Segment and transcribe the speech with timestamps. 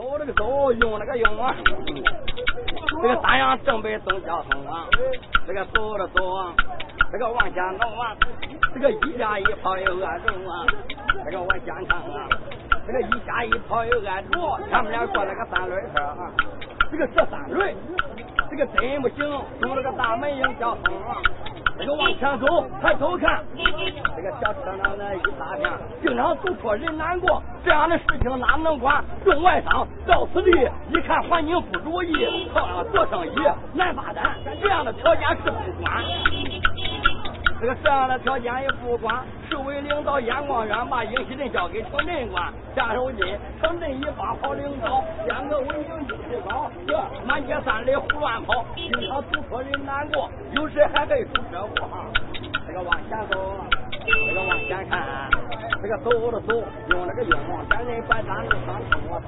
[0.00, 1.54] 走这个走，用那个用啊！
[3.02, 4.86] 这个三阳正北走交通啊！
[5.46, 6.54] 这个走着走啊，
[7.12, 8.16] 这个往前走啊！
[8.72, 10.64] 这个一下一跑又按住啊！
[11.22, 12.26] 这个往前看啊！
[12.86, 16.32] 这个一下一跑又按住，前面俩过来个三轮车啊！
[16.90, 17.74] 这个这三轮，
[18.50, 19.18] 这个真不行，
[19.60, 21.18] 堵了个大门迎交通啊！
[21.78, 23.42] 这个往前走，抬头看，
[24.16, 25.70] 这个小车呢那一大片，
[26.02, 29.02] 经常走错人难过，这样的事情哪能管？
[29.24, 30.50] 中外商到此地
[30.90, 33.32] 一看环境不如意，啊，做生意
[33.74, 36.04] 难发展，这样的条件是不管。
[37.60, 51.88] 这个这样的条件也不管，市委领导眼光远，把应西镇交给城镇管，下手金，城镇一把好领导，两个文明意识高，这满街三里胡乱跑，经常堵车人难过，有时还被出车祸。
[52.66, 53.38] 这个往前走，
[54.06, 55.28] 这个往前看，
[55.82, 56.54] 这个走着走，
[56.88, 59.20] 用那个用，咱人把咱路上通，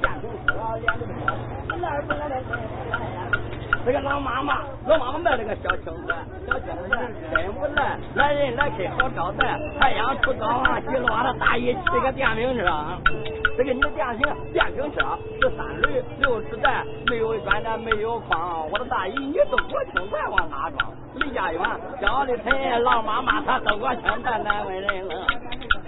[3.84, 6.14] 这个老妈妈，老妈妈卖这个小青子，
[6.46, 6.96] 小青子
[7.34, 9.58] 真不赖，来人来客好招待。
[9.80, 12.72] 太阳出早啊，一落的大衣，这个电瓶车，
[13.56, 18.70] 这个你的电瓶电瓶车是三轮六十代，没有转的没有框。
[18.70, 20.92] 我的大姨，你都我青菜往哪装？
[21.16, 21.60] 离家远，
[22.00, 25.26] 小的很，老妈妈她都我青菜难为人了。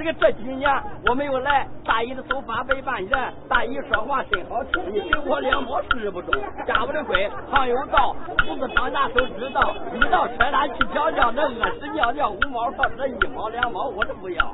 [0.05, 0.70] 这这几年
[1.06, 6.34] 我没有来，大姨的头发被半卷，大姨说话真好听，你给我两毛是不中。
[6.66, 8.14] 家务的贵，朋友到，
[8.47, 9.75] 胡子长大都知道。
[9.94, 14.44] 一到车站去瞧瞧，那屙屎尿尿五毛，或者一毛两毛，我都不要。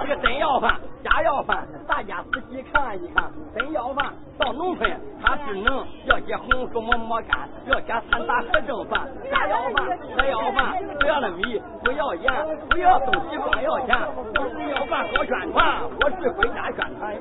[0.00, 4.90] 这个真要饭，假要饭，大家仔细看一看，真要饭到农村，
[5.22, 9.08] 他只能要些红薯馍馍干，要些三打和正饭。
[9.30, 12.32] 家要饭，还要饭，不要那米，不要盐，
[12.68, 13.78] 不要东西，光要。
[13.86, 13.96] 钱，
[14.34, 17.20] 我是要饭搞宣传，我是国家宣传员。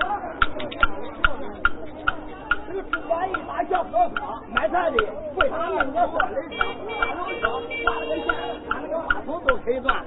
[2.68, 4.98] 这个主管一打小车车，卖菜的
[5.36, 6.58] 为啥弄个三轮车、
[7.00, 7.44] 大轮车、
[7.84, 8.34] 挂了个线、
[8.70, 10.04] 安了个话筒都可以转？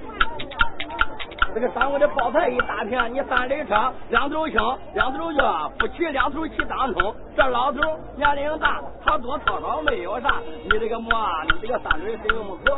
[1.54, 4.60] 这个上午的包菜一大片，你三轮车两头轻，
[4.92, 7.14] 两头热，不骑两头骑当中。
[7.36, 7.80] 这老头
[8.16, 10.42] 年龄大，他多操劳没有啥。
[10.64, 11.12] 你这个馍，
[11.44, 12.76] 你这个三轮真不错，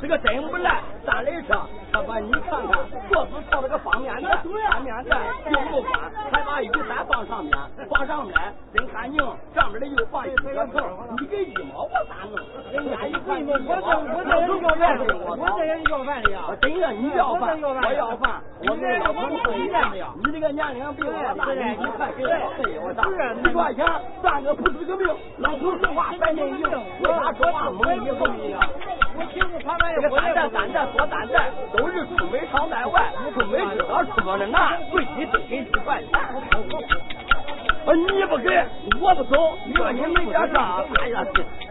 [0.00, 0.82] 这个真不赖。
[1.04, 1.54] 三轮车，
[1.90, 2.78] 他把你看看，
[3.10, 4.28] 桌子靠这个方便的，
[4.70, 5.16] 方便的
[5.50, 7.56] 又不宽，还把雨伞放上面，
[7.88, 8.34] 放上面
[8.74, 9.18] 真看净。
[9.54, 10.80] 上面的又放一个头，
[11.18, 12.36] 你给一毛我咋弄？
[12.72, 16.36] 人家一看你，我这我这也要饭的，我这也要饭的呀。
[16.60, 17.58] 真的，你要饭。
[17.58, 19.12] 我要饭，我这个我
[19.44, 20.12] 不一样的呀。
[20.22, 23.02] 你这个年龄比我大，你快给我费我啥？
[23.48, 23.86] 一块钱
[24.20, 25.08] 算个不是个命。
[25.38, 28.60] 老头说话三年一用，为啥说话猛一横呀？
[29.18, 36.08] 我亲自他们这个担担担担说担担，都是出门常在外，出门知道出门的难，最低得给几块钱。
[37.88, 38.64] 你不给，
[39.00, 39.56] 我不走。
[39.66, 41.24] 你说你门前上，哎呀，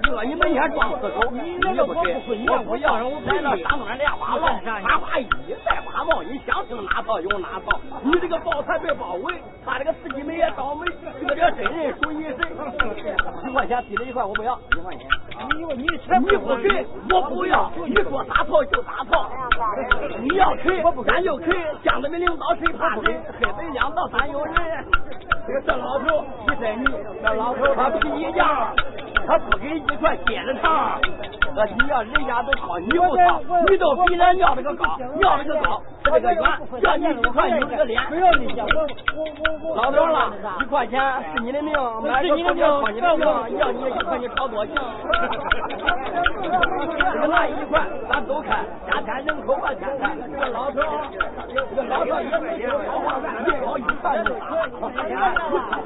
[0.03, 2.15] 你说你门前装死狗，你不给，
[2.49, 2.97] 我不要。
[2.97, 4.47] 来了山东人莲花帽，
[4.81, 5.27] 花花衣
[5.63, 7.79] 戴花帽，你想听哪套有哪套。
[8.01, 10.85] 你这个包菜被包围，把这个司机们也倒霉。
[11.19, 13.06] 这个叫真人属于谁？
[13.57, 15.07] 一块钱低了一块，我不要一块钱。
[15.57, 17.71] 你你你不给，我不要。
[17.87, 19.31] 你说咋套就咋套。
[20.21, 21.51] 你要给，咱就给。
[21.83, 23.19] 乡子们领导谁怕谁？
[23.39, 24.53] 黑白两道咱有人。
[25.47, 26.85] 这个这老头，你真你
[27.23, 28.67] 这老头他脾气犟，
[29.25, 31.01] 他不给一块接着唱。
[31.55, 36.43] 那你要人家都掏，你不掏，你都比人尿这个高，尿这个高，这个远，
[36.81, 38.01] 要你一块你这个脸。
[38.07, 39.19] 不要你家，我我
[39.69, 40.31] 我老头了，
[40.61, 41.01] 一块钱
[41.33, 41.73] 是你的命，
[42.03, 43.27] 买个你的命，你的命，
[43.57, 44.75] 要你一块你吵多行。
[46.41, 50.15] 这个拿一块，咱都看，家天人口万千财。
[50.31, 50.81] 这个老头，
[51.69, 54.45] 这个老头一块钱，好话饭，一包一饭就打。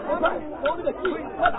[0.08, 0.24] 我看
[0.62, 1.00] 我这个鸡，
[1.40, 1.50] 我一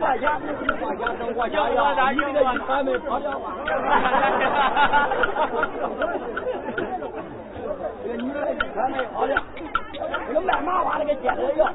[0.00, 0.26] 块钱，
[0.62, 1.78] 一块钱生活逍遥，
[2.12, 3.44] 你这个还没跑了吗？
[5.98, 6.41] 这
[8.12, 8.40] 个女的
[8.74, 9.42] 还没跑了，
[10.28, 11.72] 这个卖麻花那个接着要，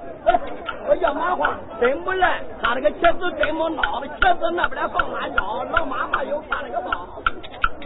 [0.88, 7.22] 我要麻花真不赖，他那个茄子真没孬，茄子那边放辣椒，老妈妈又发了个包。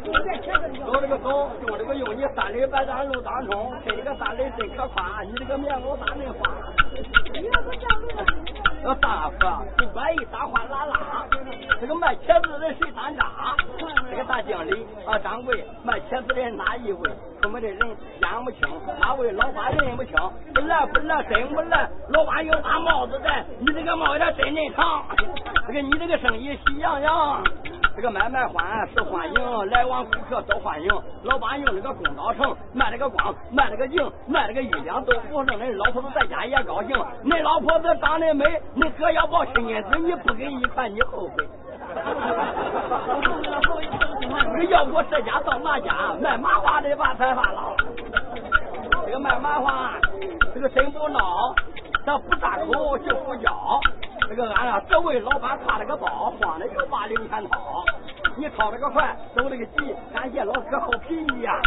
[0.04, 6.52] 走这个走，用这个用，你三里白山路当中，这个三里真可宽，你这个棉袄咋能花？
[8.84, 11.26] 要大河，不管一撒欢拉拉，
[11.80, 13.56] 这个卖茄子的谁单扎？
[14.32, 17.10] 大经理啊，掌柜卖茄子的哪一位？
[17.42, 18.62] 出门的人眼不清，
[18.98, 20.16] 哪位老花认不清？
[20.56, 21.90] 不赖不赖，真不赖。
[22.08, 25.04] 老板有把帽子戴，你这个帽子真真长。
[25.68, 27.44] 这个你这个生意喜洋洋。
[27.94, 30.88] 这个买卖欢是欢迎，来往顾客都欢迎。
[31.24, 35.60] 老板用这个公道城，卖这个光，卖这个硬，卖这个一两都不正。
[35.60, 36.96] 恁老婆子在家也高兴，
[37.26, 38.46] 恁老婆子长得美，
[38.76, 41.46] 你哥要抱亲金子，你不给一块，你后悔。
[44.70, 47.76] 要不这家到那家卖麻花的把财发了？
[49.06, 49.94] 这个卖麻花，
[50.54, 51.54] 这个真不孬，
[52.06, 53.80] 咱不扎口就不要。
[54.32, 57.84] 这个俺啊，这位老板挎了个包，慌的就把零钱掏。
[58.38, 61.62] 你掏了个快，走了个急，感谢老哥好脾气呀。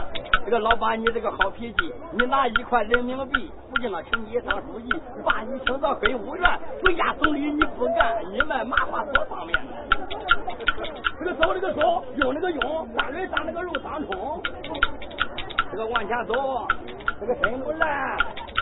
[0.46, 4.88] 这个老板，你这个好脾气，你拿一块人民币，不敬了，请你当书记，
[5.22, 9.72] 把你请到飞务院，国家总理你不干，你卖麻花多方便呢。
[11.18, 14.42] 这个走这个走，用这个用，三轮上那个肉当冲。
[15.70, 16.66] 这个往前走，
[17.20, 18.16] 这个真不赖。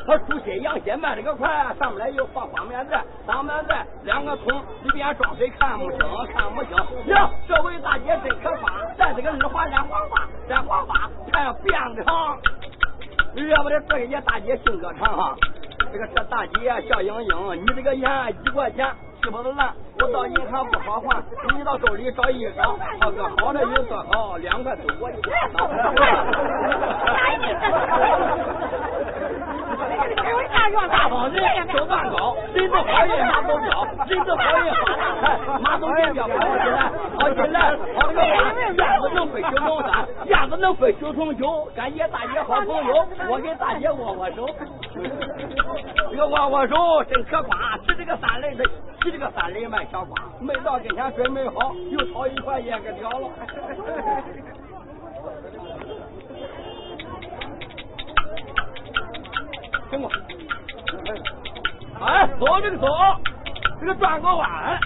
[0.07, 5.99] 他猪血羊血卖这个快，上面来又放方便面，当面在两个桶里边装水，看不清，
[6.35, 6.77] 看不清。
[7.07, 12.37] 呀，这位大姐真可怕，在这个二环染黄花，染黄花，看辫子长。
[13.49, 15.37] 要不得这些大姐性格长哈。
[15.93, 18.93] 这个这大姐笑盈盈，你这个烟一块钱。
[19.23, 21.23] 吃不得烂，我到银行不好还，
[21.57, 25.09] 你到兜里找一找，好个好的有多好，两块都我
[30.17, 31.43] 我下药大方人，
[31.73, 35.25] 手段高，人都好运马都交，人都好运发大财，
[35.61, 38.23] 马都变标跑起来，跑起来，跑这个
[38.75, 44.47] 燕子能飞九重山，燕子能飞九重九，感谢大姐好朋友，我给大姐握握手，
[46.11, 48.65] 这个握握手真可夸，是这个三轮的，
[49.03, 53.29] 骑这个三轮卖小瓜，没到跟前准备好，又掏一块烟给掉了。
[59.93, 60.11] 苹果，
[62.01, 62.87] 哎，走这个走，
[63.79, 64.81] 这个转个弯，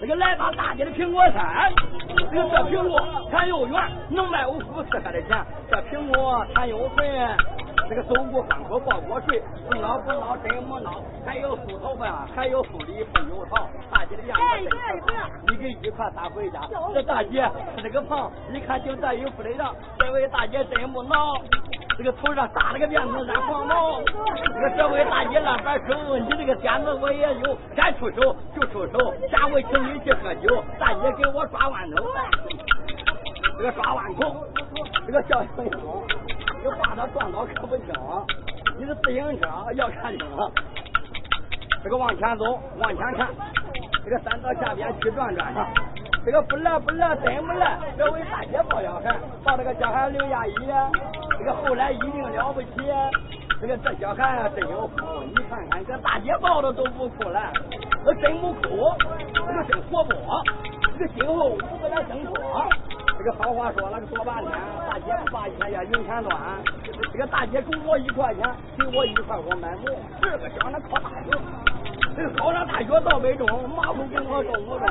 [0.00, 1.70] 这个来到大街的苹果山，
[2.16, 2.98] 这个这苹果
[3.30, 5.36] 产又圆，能卖五十四海的钱，
[5.70, 7.04] 这苹果产又肥。
[7.88, 13.68] 这个走过关口报过税，不孬不孬真不孬，还有梳头饭，还有酥梨不油桃。
[13.90, 14.68] 大姐的样子，
[15.48, 16.60] 你给一块打回家。
[16.92, 19.74] 这大姐吃这个胖，一看就带有福的样。
[19.98, 21.40] 这位大姐真不孬，
[21.96, 24.02] 这个头上扎了个辫子染黄毛。
[24.02, 29.14] 这个这位大姐那边手，你这个点子我也有，该出手就出手。
[29.30, 32.04] 下回请你去喝酒，大姐给我抓碗头。
[33.58, 34.44] 这个抓碗头，
[35.06, 36.02] 这个小朋友。
[36.66, 37.86] 这话他撞倒可不轻，
[38.76, 40.26] 你是自行车要看清。
[41.84, 43.28] 这个往前走，往前看，
[44.04, 45.64] 这个山道下边去转转哈。
[46.24, 47.78] 这个不赖不赖，真不赖。
[47.96, 50.54] 这位大姐抱小孩，抱这个小孩刘亚姨，
[51.38, 52.68] 这个后来一定了不起。
[53.60, 57.52] 这个这小孩真有福，你看看这大姐抱着都不哭了，
[58.04, 58.60] 这真不哭，
[59.32, 60.42] 这个真活泼，
[60.98, 62.34] 这个今后五个来挣多。
[63.26, 64.52] 这好话说了个说半天，
[64.88, 66.38] 大姐不把钱呀用钱端，
[67.12, 71.36] 这个大姐给我一块钱，给我一块我买馍，这个叫那考大学，
[72.14, 74.86] 这个考上大学到北中，马虎给我中不中？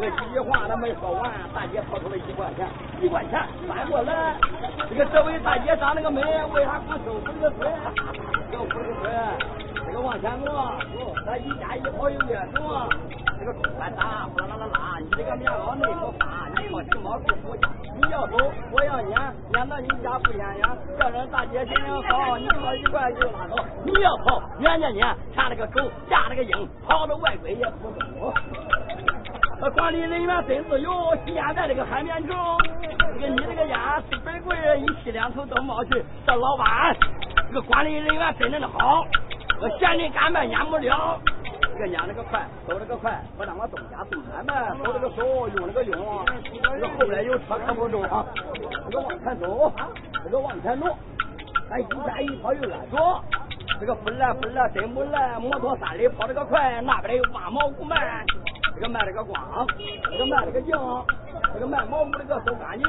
[0.00, 2.66] 这几句话他没说完，大姐掏出了一块钱，
[3.02, 4.34] 一块钱翻过来，
[4.88, 6.22] 这个这位大姐长那个美，
[6.54, 7.68] 为啥不收五个水？
[8.50, 9.12] 收五个水，
[9.84, 10.72] 这个往前挪，
[11.26, 12.88] 咱一家一跑有越多。
[13.38, 14.98] 这个快打，呼啦啦啦啦！
[15.00, 16.41] 你这个棉袄内裤发，
[16.72, 17.68] 你穿皮毛裤不加。
[18.00, 18.36] 你要走，
[18.72, 20.66] 我要撵，撵到你家不撵撵。
[20.98, 23.62] 叫人大姐心情好，你跑一块就拉倒。
[23.84, 28.32] 你要跑，撵撵撵，掐了个狗，架了个鹰，跑到外鬼也不走。
[29.74, 30.90] 管理人员真自由，
[31.26, 32.36] 现在这个海绵城，
[33.14, 33.78] 这个你这个烟
[34.10, 36.02] 是白贵，一吸两口都冒去。
[36.26, 36.96] 这老板，
[37.48, 39.04] 这个管理人员真正的好，
[39.60, 41.20] 我闲人干卖撵不了。
[41.82, 46.24] 这个撵那个快，走这个快，不让我东家东买卖，走了个手，用了个用，
[46.62, 48.24] 这个后边有车可不中啊！
[48.88, 49.72] 这个往前走，
[50.22, 50.96] 这个往前挪，
[51.68, 53.20] 咱一家一跑又乱走，
[53.80, 58.24] 这个不来不来真不赖，摩托三里跑这个快，那边有挖毛骨卖，
[58.76, 59.66] 这个卖这个光，
[60.04, 60.76] 这个卖这个硬，
[61.52, 62.88] 这个卖毛骨这个收干净，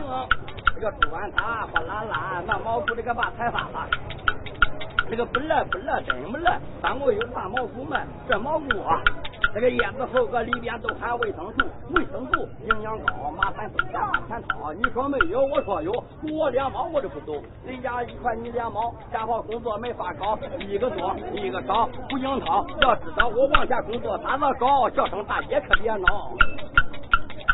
[0.75, 3.89] 这个猪完他哗啦啦，那毛骨这个把财发了。
[5.09, 6.59] 这个不赖不赖，真不赖。
[6.81, 8.99] 三国有大毛菇卖，这毛菇啊，
[9.53, 14.73] 这个叶子厚，个里边都含维生素，维生素营养高，马三松加马三草。
[14.73, 15.91] 你说没有，我说有，
[16.31, 17.33] 我两毛我就不走。
[17.65, 22.65] 人家一块你两毛，干好工作没法搞，一个多一个少，不应掏。
[22.81, 26.31] 要知道我往下工作咋子搞，叫声大姐可别闹。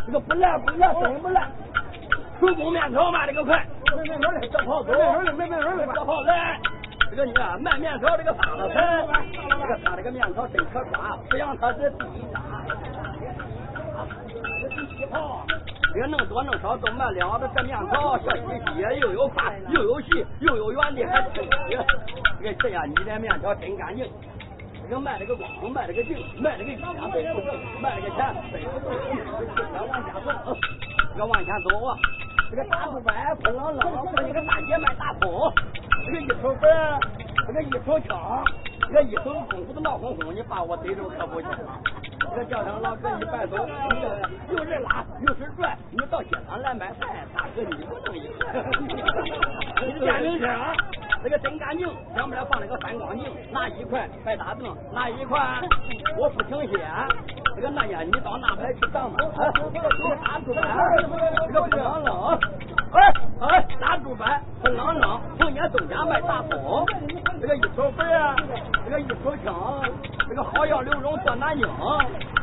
[0.06, 1.48] 这个不赖不赖，真不赖。
[2.39, 3.65] 手工面条卖的个快，
[3.98, 4.94] 面面条的，这跑走，
[5.34, 6.60] 面面条的，这跑来。
[7.10, 12.39] 这个你啊，卖面条这个大子菜，这个他这个面条真可夸，不让他是第一大，
[14.62, 15.46] 这第一跑，
[15.94, 18.42] 这弄多弄少都卖两的这面条，小细
[18.74, 21.42] 细又有宽又有细又有圆的，还吃。
[22.39, 24.06] 这个这样你的面条真干净。
[24.88, 28.89] 这个卖这个光，卖这个净，卖这个一家背不正，卖这个钱背不正。
[29.74, 30.58] 再往前走，
[31.18, 31.98] 要往前走啊，
[32.50, 35.53] 这个大猪白喷冷冷，这一个大姐卖大葱，
[36.06, 37.00] 这个一手板，
[37.46, 38.44] 这个一手枪，
[38.88, 41.50] 这个一手功夫都闹哄哄，你把我逮着可不行。
[42.20, 43.25] 这个叫上老哥你
[44.48, 48.32] 这有人拉，又是拽，你到街上来买菜，大哥你不能赢。
[50.00, 50.48] 见明星，
[51.21, 51.85] 这个真干净，
[52.15, 55.61] 上面放了个三光镜，拿一块白大凳，拿一块
[56.17, 56.79] 我不停歇。
[57.55, 59.27] 这个那年你到那边去上班，
[59.73, 60.63] 这个大猪板，
[61.47, 62.39] 这个不冷冷，
[62.93, 66.85] 哎哎，大猪板不冷冷，逢年冬家卖大葱，
[67.41, 68.07] 这个一手粉，
[68.85, 69.83] 这个一手枪，
[70.29, 71.67] 这个好药刘荣做南京。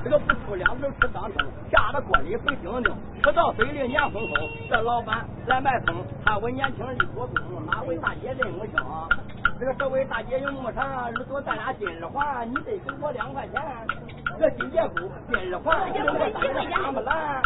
[0.03, 4.35] 这个不出两头吃当中，下了锅里肥丁丁，吃到嘴里黏糊糊。
[4.69, 8.75] 这老板来卖葱，他问年轻人多工，哪位大姐认不清？
[9.59, 13.63] 这个这位大姐有木长，如果咱俩金耳环，你得给我两块钱。
[14.39, 16.03] 这金节骨金耳环，这
[16.77, 17.43] 花木兰，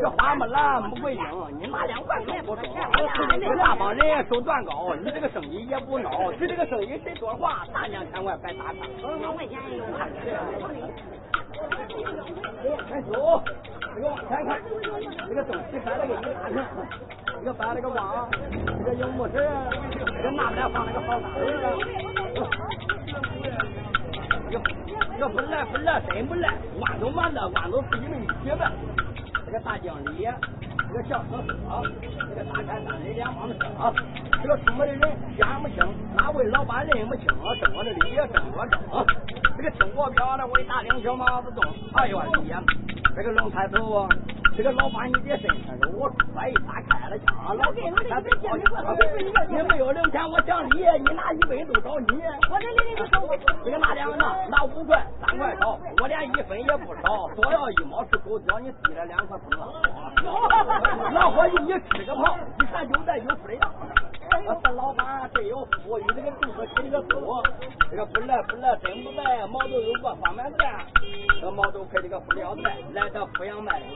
[0.00, 1.22] 这花木兰穆桂英，
[1.60, 2.64] 你拿两块钱不中？
[3.38, 6.32] 这那帮人手段高，你这个生意也不孬。
[6.32, 8.86] 你这个生意谁说话，大两千万白打他。
[9.20, 9.84] 两块钱有
[11.62, 13.42] 往前走，
[13.94, 14.60] 这个往前看，
[15.28, 16.64] 这个东西摆了个一大片，
[17.38, 19.34] 这个摆了个网，这个用木绳，
[19.94, 21.44] 这个那边放了个好大人，
[24.50, 28.72] 这个不赖不赖真不赖，弯都弯的弯都是你们一起的，
[29.46, 30.28] 这个大经理。
[30.94, 31.54] 这个小车车，
[32.28, 33.94] 这个大开三的两帮车，
[34.42, 35.00] 这个出门的人
[35.38, 35.76] 眼不清，
[36.14, 37.24] 哪位老板认不清？
[37.26, 38.78] 争我的理，争我争。
[39.62, 41.62] 这个听我表的伟大领袖毛泽东，
[41.94, 42.60] 哎呦我呀！
[43.14, 44.08] 这个龙抬头，
[44.56, 47.90] 这个老板你别伸伸手，我出来一打开了枪，老给你
[49.68, 52.06] 没有零钱我讲理，你拿一百都找你。
[52.50, 53.22] 我这里你收，
[53.64, 59.60] 这个拿两个拿，拿五块三块少，我连一分也不少，多要一毛是狗叫你低了两块不能。
[61.14, 63.54] 老伙计，你吃个炮，一看就在有福的
[64.44, 64.60] 样。
[64.62, 67.42] 这老板真有福，有这个肚子起这个福，
[67.90, 70.58] 这个不赖不赖真不赖，毛豆有个方便面，
[71.40, 73.86] 这个毛豆配这个辅料菜，来到阜阳卖的，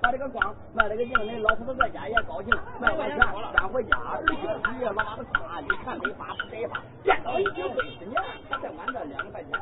[0.00, 3.18] 把这个光卖了个硬人，老头子在家也高兴，卖完钱
[3.54, 4.36] 赶回家，儿媳
[4.78, 9.52] 妇老妈子夸，你看没发不给发，见到已经几十年，他再晚这两块钱。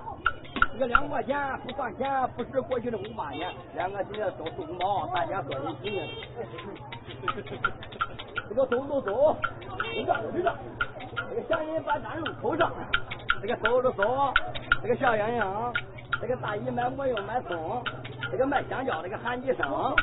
[0.73, 6.01] 这个两块钱不算钱，不是过去的五八年，两个今年都是五毛，大家说一起。
[8.49, 9.37] 这个走走走，
[9.95, 10.55] 这个这个，
[11.31, 12.71] 这个小人把单路扣上，
[13.41, 14.33] 这个走着走，
[14.83, 15.73] 这个小洋洋，
[16.21, 17.83] 这个大姨买馍又买葱，
[18.31, 19.95] 这个卖香蕉这个喊几声，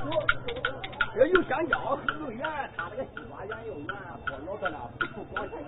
[1.13, 3.87] 这个有香蕉又圆，他这个西瓜圆又圆，
[4.25, 4.77] 菠萝在那
[5.13, 5.59] 不光鲜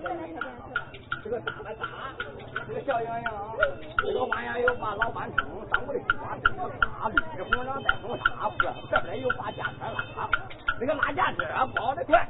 [1.22, 1.86] 这个大了大，
[2.66, 3.32] 这个小洋洋，
[3.98, 4.58] 这个弯呀。
[4.58, 8.50] 又把老板称，上我的西瓜这个大，绿红瓤带红纱，
[8.90, 9.84] 这边又把价车
[10.16, 10.28] 拉，
[10.80, 11.44] 这个拉架车
[11.76, 12.28] 包的快。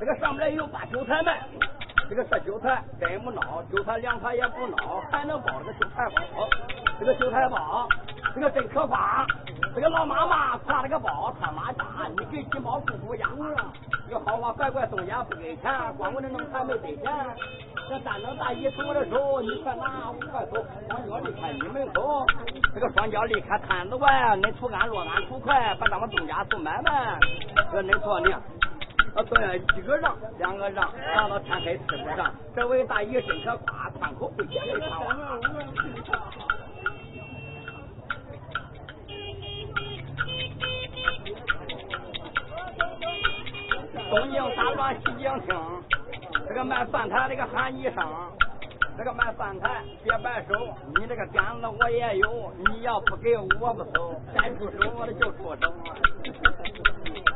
[0.00, 1.42] 这个上面又把韭菜卖，
[2.08, 6.48] 这个这韭菜真不孬，韭菜凉菜也不孬，还能包这个韭菜包，
[6.98, 7.86] 这个韭菜包，
[8.34, 9.26] 这个真可怕。
[9.74, 11.84] 这个老妈妈挎了个包穿马甲，
[12.18, 13.28] 你给几毛姑姑压。
[14.08, 17.04] 这个好话乖乖送家不给钱，光我这弄钱没给钱。
[17.88, 22.24] 这三等大姨从我的手，你快拿五块头，双脚离开你门口。
[22.74, 27.18] 这个双脚离开摊子外，恁出干若干土块，把咱们东家做买卖。
[27.70, 28.40] 这恁说呢？
[29.14, 32.32] 啊，对，几个让，两个让，让到天黑吃不上。
[32.54, 35.02] 这位大爷真可夸，宽口不言的长。
[44.10, 45.56] 东京大乱西京听，
[46.48, 47.96] 这个卖饭摊的个喊一声，
[48.96, 50.54] 这个卖饭菜别摆手，
[50.96, 55.72] 你这个点子我也有，你要不给我不走，该出手我就出手。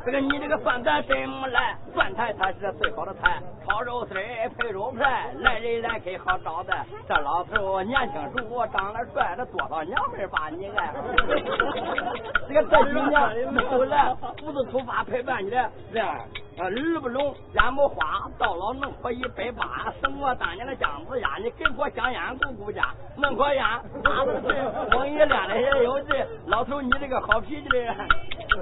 [0.05, 6.85] 这个你这个饭菜真没来，饭菜才是最好的菜，炒肉丝配肉排，来人来客好招待。
[7.09, 10.93] 这老头年轻时候长得帅，这多少娘们把你爱。
[12.47, 16.19] 这个这几年没有来，不是出发陪伴你的，这样
[16.57, 21.37] 啊，耳不聋，眼不花，到老能活一百八，胜过当年的姜子牙。
[21.39, 23.65] 你给我香烟姑姑家，弄颗烟，
[24.05, 24.55] 拿着嘴，
[24.91, 26.15] 风一亮的也有劲。
[26.47, 27.95] 老头你这个好脾气的，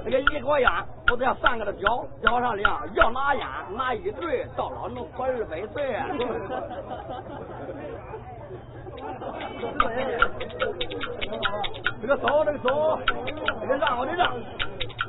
[0.03, 0.69] 这个一锅烟，
[1.11, 1.33] 我都要。
[1.43, 3.45] 三个的脚脚上量，要拿烟
[3.75, 5.99] 拿一对，到老能活二百岁。
[12.01, 12.99] 这个走，这个走，
[13.61, 14.33] 这个让我的让。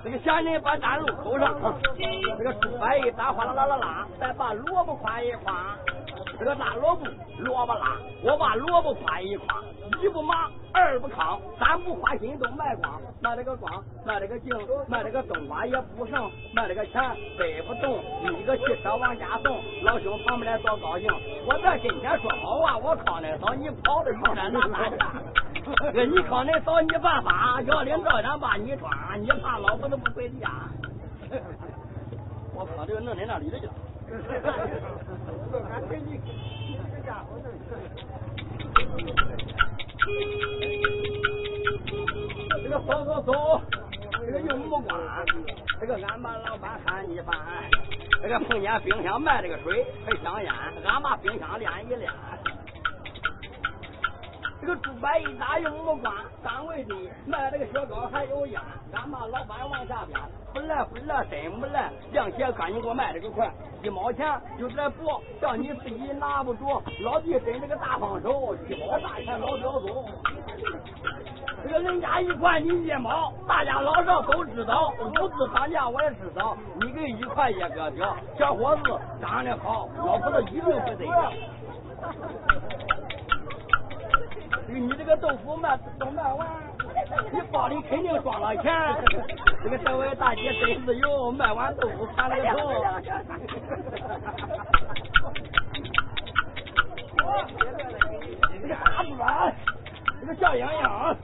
[0.04, 1.58] 这个乡人把站路口上，
[2.36, 5.74] 这个猪白一打哗啦啦啦啦，再把萝卜夸一夸。
[6.38, 7.06] 这个大萝卜
[7.38, 9.62] 萝卜拉，我把萝卜夸一夸。
[10.02, 13.00] 一不麻，二不糠，三不花心都卖光。
[13.22, 14.52] 卖这个光，卖这个净，
[14.88, 17.00] 卖这个冬瓜也不剩，卖这个钱
[17.38, 17.98] 背不动。
[18.38, 21.08] 一个汽车往家送，老兄旁边来多高兴。
[21.46, 24.96] 我在跟前说好话，我靠那嫂，你跑的上山哪哪去？
[26.06, 30.50] 你靠那嫂，你犯法，要领照样把你抓，你怕老婆子不回家？
[32.54, 33.72] 我靠，这个弄你那里头去了。
[42.62, 43.60] 这个走走走，
[44.26, 45.24] 这个用木瓜，
[45.80, 47.34] 这个俺把老板喊你饭，
[48.22, 50.52] 这个碰见冰箱卖这个水还香烟，
[50.84, 52.12] 俺把冰箱练一练。
[54.64, 56.10] 这个猪白一打又木瓜，
[56.42, 56.94] 单位的
[57.26, 58.58] 卖这个雪糕还有烟，
[58.94, 60.18] 俺把老板往下边，
[60.54, 63.52] 不来不来真不来，亮鞋赶紧给我卖这个快，
[63.82, 64.26] 一毛钱
[64.58, 70.06] 就这不，叫你自己拿不住，老弟真这个大方手，一毛大钱老屌宗。
[71.62, 81.32] 这个人家一块你一毛，大家老少都知道，五子当家我也知道，你给一块一个表，小伙子长得好，老婆子一定会得着。
[84.80, 86.48] 你这个豆腐卖都卖完，
[87.32, 88.72] 你包里肯定装了钱。
[89.62, 92.72] 这个这位大姐真是有，卖完豆腐盘了个头。
[98.52, 99.16] 这个大猪
[100.20, 101.16] 这个小洋洋，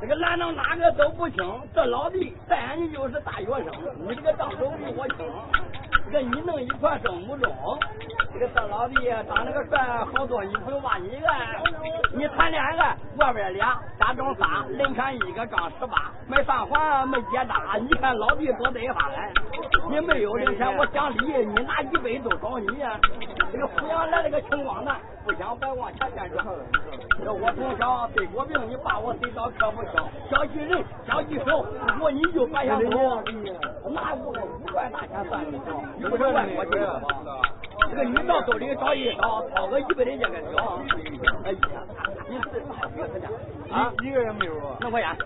[0.00, 1.38] 这个难道哪个都不清？
[1.74, 5.24] 这老弟带你就是大学生，你这个账手比我清。
[6.10, 7.48] 这个你弄一块正不中？
[8.34, 8.94] 这个大老弟
[9.28, 11.62] 长那个帅，好多女朋友把你爱。
[12.12, 17.76] 你谈恋爱，外边俩，家中仨，人看一个刚十八，没饭还没结扎。
[17.80, 19.32] 你看老弟多得法来，
[19.88, 22.66] 你没有零钱，我讲理，你拿一百都找你。
[23.52, 26.44] 这个阜阳来了个穷光蛋，不想白往前见着。
[27.22, 30.08] 这我从小得过病，你把我逮到可不小。
[30.28, 33.22] 小气人，小气手，不过你就白想走。
[33.90, 37.00] 拿五五块大钱算你行，不是外国去了
[37.90, 40.80] 这个你到兜里找一找，掏个一百的这个条。
[41.44, 41.58] 哎呀，
[42.28, 43.28] 你是大学生家
[43.74, 43.92] 啊？
[44.02, 44.76] 一个也没有啊？
[44.80, 45.16] 弄块钱。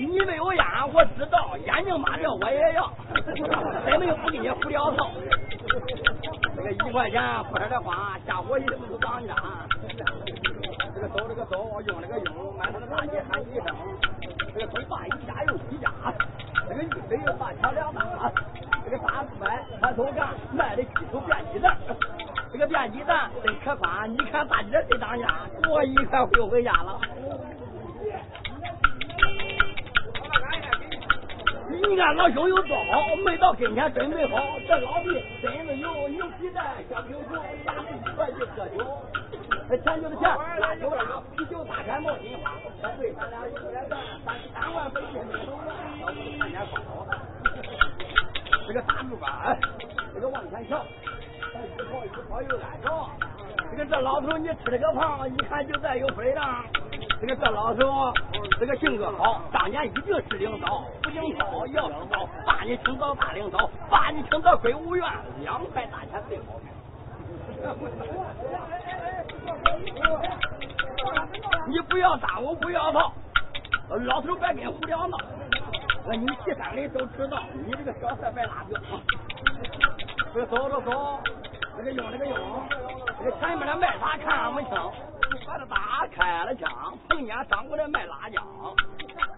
[0.00, 2.90] 你没有烟，我知道，眼睛马这我也要，
[3.86, 5.10] 咱们又不给你胡聊套。
[6.56, 9.34] 这个一块钱不舍得花，下火一不当家。
[10.94, 13.66] 这个走这个走，用这个用，满他的大街喊一声。
[14.54, 15.54] 这个走吧，一家又
[16.70, 18.30] 这个一杯又大桥两大，
[18.84, 21.76] 这个大四百他头上卖的鸡头变鸡蛋，
[22.52, 24.06] 这个变鸡蛋真可怕。
[24.06, 25.26] 你看大姐谁当家？
[25.68, 27.00] 我一块就回家了。
[31.88, 38.86] 你看老兄有多好，没到跟前准备好，这老弟真是有牛皮带、小皮球，大子一块去喝酒。
[39.70, 40.28] 钱就是钱，
[40.60, 41.02] 拉酒拉，
[41.36, 42.52] 啤酒大开冒金花。
[42.98, 45.74] 对，咱俩有点干，三三万本金没手干，
[46.10, 47.06] 要不就看见光
[48.66, 49.58] 这个大木板，
[50.14, 50.84] 这个往前瞧，
[51.54, 53.08] 一跑一跑又安着。
[53.70, 56.64] 这个这老头你吃了个胖，一看就再有分量。
[57.20, 58.12] 这个这老头，
[58.58, 65.06] 这个性格好，当年一定是领导，不领导要领导，把你请到大领导，把你请到国务院，
[65.42, 66.44] 两块大钱最好
[71.68, 73.12] 你不要打我，不要闹，
[73.90, 75.16] 老头别跟胡聊闹。
[76.08, 78.80] 你其他人都知道，你这个小色白辣椒。
[80.32, 81.20] 这个走走走，
[81.76, 82.36] 这个用这个用，
[83.18, 84.70] 这个前面的卖啥看不清，
[85.46, 88.44] 把这打开了枪，碰见掌柜的卖辣酱。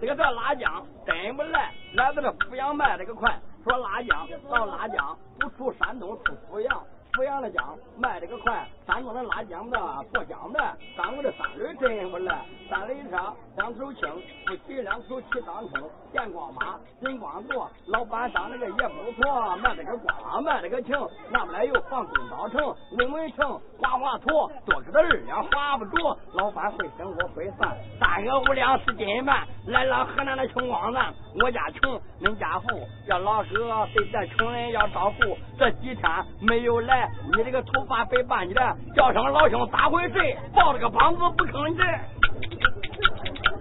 [0.01, 6.83] 这个这辣酱真不赖，来到这阜阳卖这个快，说辣酱到辣酱不出山东出阜阳。
[7.15, 9.79] 阜阳的姜卖这个快，山东的辣酱的
[10.13, 10.61] 过江的，
[10.97, 13.17] 咱们的三轮真不赖，三轮车
[13.57, 14.09] 两头轻，
[14.47, 20.97] 不骑两头骑当冲，电光马人光坐，老板长那个也不错，卖这个光卖这个情，
[21.31, 24.27] 那不来又放公道城，问问城画画图，
[24.67, 25.97] 多个的二两划不住，
[26.35, 32.69] 老板会生活会算，三个五两是斤半，来了河南的穷光蛋，我家穷，恁家富，
[33.07, 37.09] 这老哥对这穷人要照顾，这几天没有来。
[37.37, 38.55] 你这个头发白半截，
[38.95, 40.37] 叫声老兄咋回事？
[40.55, 41.83] 抱着个膀子不吭气。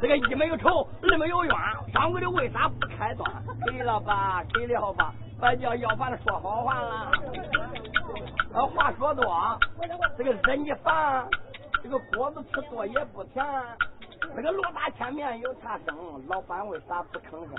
[0.01, 1.55] 这个一没有仇，二没有冤，
[1.93, 3.29] 掌柜的为啥不开端？
[3.71, 7.11] 给了吧，给了吧，俺叫要饭的说好话了。
[8.53, 9.59] 呃，话说多，
[10.17, 11.25] 这个惹你烦，
[11.83, 13.45] 这个果子吃多也不甜。
[14.35, 15.95] 这个罗大前面有差生，
[16.27, 17.55] 老板为啥不吭声？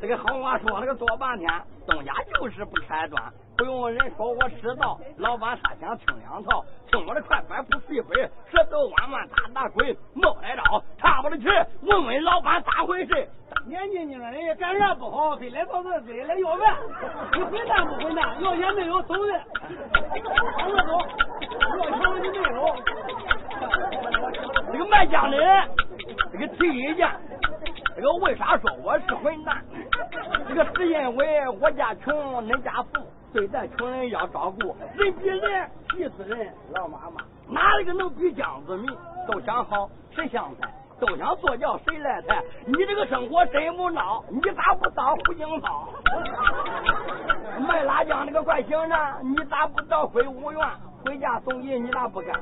[0.00, 1.50] 这个好话说了个多半天，
[1.86, 3.22] 东家就是不开端。
[3.60, 8.14] 不用人说，我知道，老板他想听两套，听我的快板不费灰，
[8.50, 11.46] 舌头弯弯打打鬼，冒来招，插不了去。
[11.82, 13.28] 问问老板咋回事？
[13.66, 16.74] 年轻轻的人干啥不好，非来到这这来要饭。
[17.34, 18.40] 你混蛋不混蛋？
[18.40, 19.38] 要钱没有走人。
[19.60, 20.98] 走了走，
[22.00, 22.76] 要钱你没有。
[24.72, 25.68] 这个卖姜的人，
[26.32, 27.10] 这个提意见，
[27.94, 29.62] 这个为啥说我是混蛋？
[30.48, 33.06] 这个是因为我家穷，恁家富。
[33.32, 36.52] 对待穷人要照顾，人比人气死人。
[36.74, 38.90] 老妈妈，哪里个能比姜子民？
[39.28, 42.42] 都想好谁想菜，都想做叫谁来抬。
[42.66, 45.88] 你这个生活真不孬，你咋不当胡锦涛？
[47.68, 50.68] 卖辣酱那个怪行呢，你咋不当回五院
[51.04, 51.84] 回家送人？
[51.84, 52.40] 你咋不干？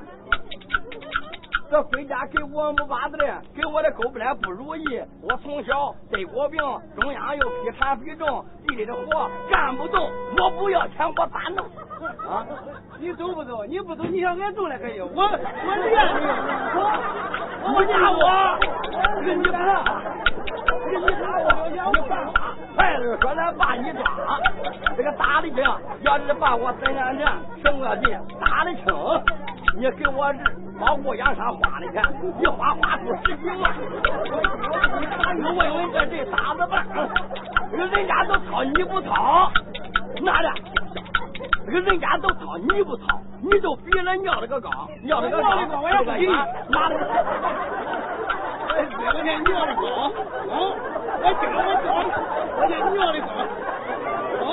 [1.71, 5.03] 这回家给我木巴子的，给我的狗不来不如意。
[5.23, 6.59] 我从小得过病，
[6.99, 10.11] 中央又批产比重，地里的活干不动。
[10.39, 11.67] 我不要钱，我咋弄？
[12.27, 12.47] 啊，
[12.99, 13.67] 你走不走？
[13.67, 14.99] 你不走，你想俺种了可以？
[15.01, 16.25] 我我练你，
[16.75, 16.81] 我
[17.75, 18.23] 我打我，
[19.21, 19.85] 这个你干
[20.89, 21.77] 你打我，你
[22.09, 22.55] 犯法！
[22.77, 24.03] 派出所来把你抓，
[24.97, 25.63] 这个打的轻，
[26.03, 27.27] 要是把我身上钱、
[27.63, 28.85] 省个劲，打的轻，
[29.77, 30.39] 你给我日。
[30.81, 32.01] 包过养伤花的钱，
[32.41, 33.75] 一花花出十几万。
[35.35, 36.87] 你问问这这咋子办？
[37.73, 39.51] 这人家都掏你不掏，
[40.23, 40.49] 哪的？
[41.67, 44.71] 这个人家都掏你不掏，你就比人尿了个高，
[45.03, 45.49] 尿了个高，
[45.83, 46.33] 我要不给你，
[46.69, 46.95] 哪的？
[48.69, 48.77] 我
[49.23, 49.83] 尿的高，
[50.51, 50.55] 啊！
[51.21, 51.87] 我今我尿，
[52.57, 53.29] 我尿的高，
[54.45, 54.47] 啊！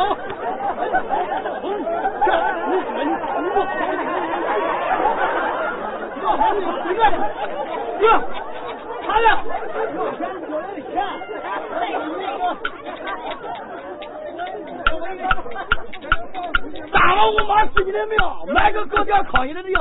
[2.25, 2.27] 这
[2.65, 4.01] 你说你你不掏你？
[8.01, 8.03] 哥，
[9.05, 9.23] 他的，
[16.91, 18.17] 打了我妈死你的命，
[18.53, 19.73] 买个狗点靠你的命。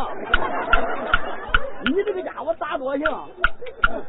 [1.95, 3.05] 你这个家伙打多行？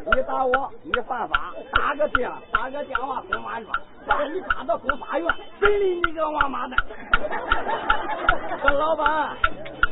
[0.06, 3.76] 你打我，你犯法，打个电，打个电话送完庄，
[4.08, 6.76] 把你打到公法院，谁理你个王八蛋。
[8.64, 9.38] 这老板，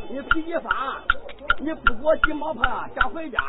[0.09, 0.97] 你脾气发。
[1.59, 2.63] 你不给我几毛钱，
[2.95, 3.39] 想回家？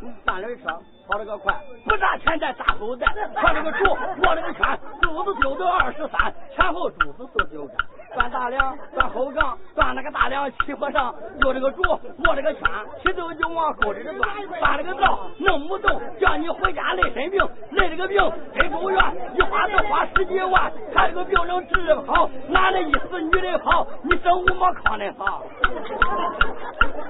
[0.00, 0.68] 你三轮车
[1.08, 3.06] 跑了个快，不砸前袋砸后袋，
[3.40, 3.84] 穿了个竹，
[4.24, 7.76] 握了个圈，柱子丢到二十三，前后柱子都丢干。
[8.14, 12.62] 钻大梁，钻后杠，钻那个大梁起火上，丢这个竹，握这个圈，
[13.02, 14.18] 起头就往沟里钻，
[14.58, 18.18] 钻了个道，弄不动，叫你回家累身病，累这个病
[18.54, 18.98] 真住院，
[19.34, 25.42] 一花就花十几万，他这个病能治不好，男的一死女的跑，你整五毛炕的好。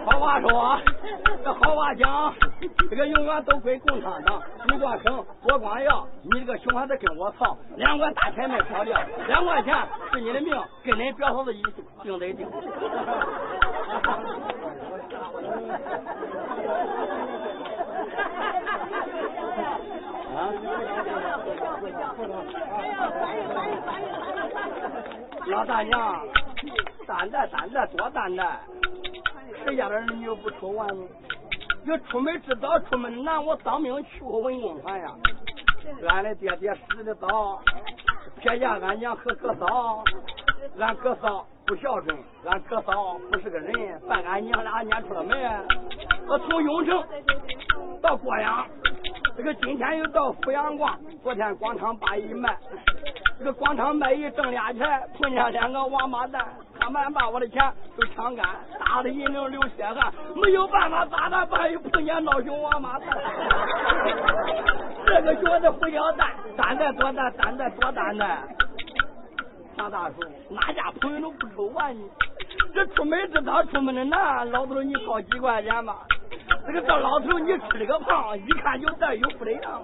[0.07, 0.79] 好话说，
[1.45, 2.33] 这好话讲，
[2.91, 4.43] 这个永远都归共产党。
[4.69, 9.77] 你光生，我光要，你这个熊孩子跟我操，两块大钱没跑掉，两块钱
[10.13, 11.63] 是你的命，跟恁表嫂子一
[12.03, 12.47] 定得定。
[20.37, 20.53] 啊！
[25.47, 26.27] 老大娘，
[27.07, 28.61] 担待担待多担待。
[29.65, 31.07] 谁家的儿女不愁完呢？
[31.87, 35.07] 这出门之早，出门难，我当兵去过文工团呀。
[36.09, 37.63] 俺的爹爹死的早，
[38.41, 40.03] 撇下俺娘和哥嫂。
[40.81, 45.39] 俺哥嫂不孝顺，俺哥嫂不是个人，把俺娘俩撵出了门。
[46.27, 47.05] 我从永城
[48.03, 48.67] 到郭阳，
[49.37, 52.57] 这个今天又到阜阳逛，昨天广场把一卖。
[53.39, 54.83] 这个广场卖艺挣俩钱，
[55.19, 56.43] 碰见两个王八蛋，
[56.81, 57.61] 他们把我的钱
[57.97, 58.47] 都抢干，
[58.81, 61.47] 打的人能流血汗，没有办法咋办？
[61.51, 63.09] 万一碰见老熊王八蛋，
[65.07, 68.49] 这个小子不要蛋，蛋蛋多蛋，蛋多蛋蛋。
[69.77, 70.17] 张大叔，
[70.49, 72.09] 哪家朋友都不愁完你？
[72.75, 75.99] 这出门之早出门的难，老头你掏几块钱吧。
[76.67, 79.83] 这个这老头你吃了个胖，一看就带有福的样。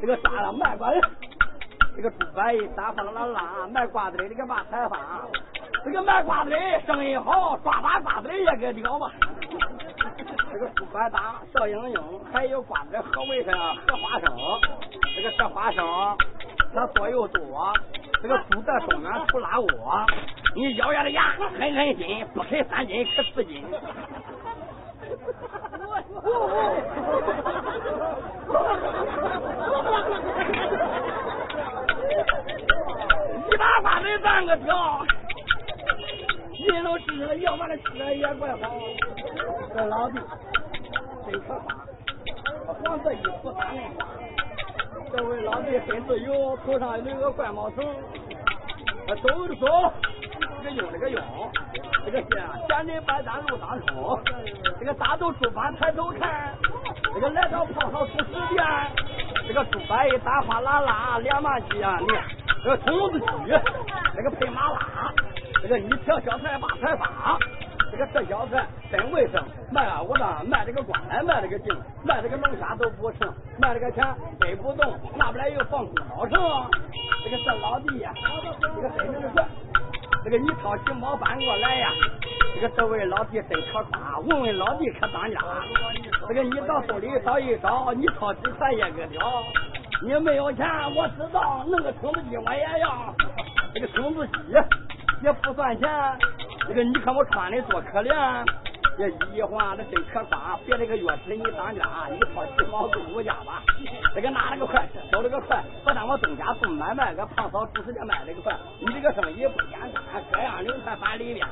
[0.00, 1.00] 这个啥了卖瓜的，
[1.96, 4.98] 这个猪八一打发啦啦，卖瓜子的这个嘛采访，
[5.84, 6.56] 这个卖瓜子的
[6.86, 9.10] 生意好，抓把瓜子的也给了吧。
[10.52, 13.54] 这个猪八打小英英，还有瓜子和卫生
[13.88, 14.36] 和花生，
[15.16, 15.86] 这个这花生
[16.74, 17.72] 它多又多，
[18.20, 20.04] 这个猪在中原出拉窝，
[20.56, 23.64] 你咬牙的牙狠狠心，不啃三斤吃四斤。
[33.46, 35.06] 一把瓜子三个挑，
[36.72, 38.58] 人都吃了要妈的吃的也怪好。
[39.72, 40.18] 这老弟
[41.24, 44.06] 真可怕，黄色衣服打内花。
[45.16, 47.82] 这位老弟很自由，头上有个怪毛头。
[49.06, 49.66] 走的走，
[50.58, 51.22] 这个用这个用，
[52.04, 52.26] 这个是
[52.66, 54.20] 闲人百单路当冲。
[54.80, 56.52] 这个大头猪板抬头看，
[57.14, 58.64] 这个来到坡上出十遍。
[59.46, 61.96] 这个猪板一打哗啦啦两万几啊！
[62.00, 62.06] 你
[62.64, 63.52] 这个童子鸡，
[64.16, 65.14] 这个配麻辣，
[65.62, 67.38] 这个一条小菜八菜八。
[67.96, 74.04] 这个这小子真卫生，卖啊我呢卖这个光来卖这个净，卖这个龙虾都不成，卖这个钱
[74.40, 76.42] 背不动，拿不来又放空刀成。
[77.24, 78.12] 这个这老弟呀，
[78.60, 79.44] 这个真能说，
[80.24, 81.88] 这个你掏几毛搬过来呀？
[82.56, 85.38] 这个这位老弟真可夸，问问老弟可当家。
[86.26, 89.42] 这个你到手里找一找，你掏几钱也个了。
[90.02, 93.14] 你没有钱，我知道，弄个童子鸡我也要。
[93.72, 94.52] 这个童子鸡
[95.24, 95.88] 也不算钱。
[96.68, 98.44] 这个你看我穿的多可怜，
[98.98, 100.58] 这一话那真可夸。
[100.66, 103.62] 别这个钥匙你当家，你掏几毛够物家吧。
[104.14, 108.54] 这个拿了个快，收了个快，不但我东家做买卖，个胖嫂主持家卖了个快。
[108.80, 111.46] 你这个生意不简单，各样流传翻里面。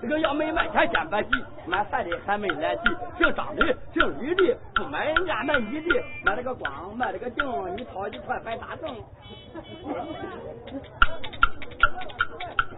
[0.00, 1.30] 这个要没卖钱先别急，
[1.66, 2.82] 买菜的还没来及。
[3.18, 7.44] 姓张的，姓李的，不买人家买你的，买了个光，卖了个净，
[7.76, 8.94] 你掏一块白打正。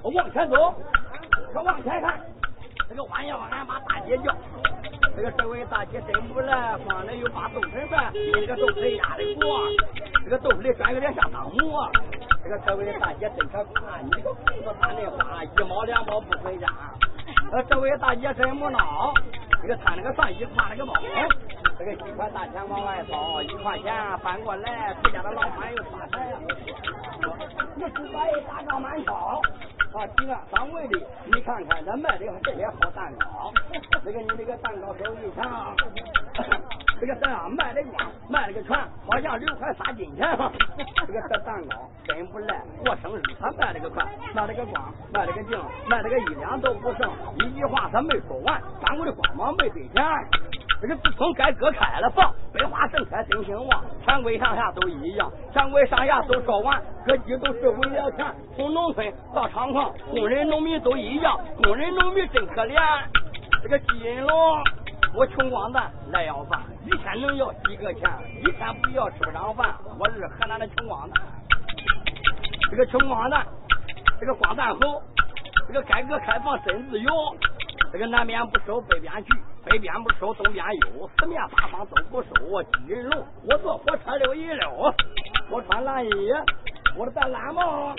[0.02, 0.74] 我往前走。
[1.52, 2.20] 可往前看，
[2.88, 4.34] 这个弯呀弯，把大姐叫。
[5.16, 9.66] 这个这位大姐真不赖，光了有把豆粉饭，这个豆粉压的锅，
[10.24, 11.76] 这个豆腐里转有点像当母。
[12.44, 16.68] 这个这位大姐真可夸，你这个裤子穿的花，一毛两毛不回家。
[17.50, 19.12] 呃，这位大姐真不孬，
[19.62, 20.92] 这个穿那个上衣挎那个包，
[21.76, 26.38] 这个几块大钱往外掏，一块钱翻过来，自家的老板又发财了。
[27.74, 29.40] 你是把一大缸满超。
[29.94, 33.50] 啊，几啊，掌柜的，你看看咱卖的这些好蛋糕，
[34.04, 35.74] 这个你这个蛋糕手艺强，
[37.00, 38.76] 这个咱卖的光，卖了个全，
[39.06, 40.28] 好像六块仨金钱。
[41.06, 44.04] 这个这蛋糕真不赖，过生日他卖了个快，
[44.34, 47.10] 卖了个光，卖了个净，卖了个一两都不剩。
[47.36, 50.04] 一句话他没说完，掌柜的光芒没给钱。
[50.80, 58.24] 这个自从改革开了放，百花盛开真兴旺，全国上下都一样，全国上下都说完，各级都是为了钱，
[58.56, 62.80] 从农村到厂矿，工人农民都一样，工人农民真可怜。
[63.60, 64.62] 这个金龙，
[65.14, 68.08] 我穷光蛋来要饭，一天能要几个钱？
[68.40, 71.20] 一天不要吃不上饭，我是河南的穷光蛋。
[72.70, 73.44] 这个穷光蛋，
[74.20, 75.02] 这个光蛋猴，
[75.66, 77.10] 这个改革开放真自由。
[77.90, 81.10] 这个南边不收，北边去；北边不收，东边有。
[81.16, 82.28] 四面八方都不收。
[82.50, 84.94] 我金银龙，我坐火车溜一溜。
[85.50, 86.10] 我穿蓝衣，
[86.96, 87.94] 我戴蓝帽。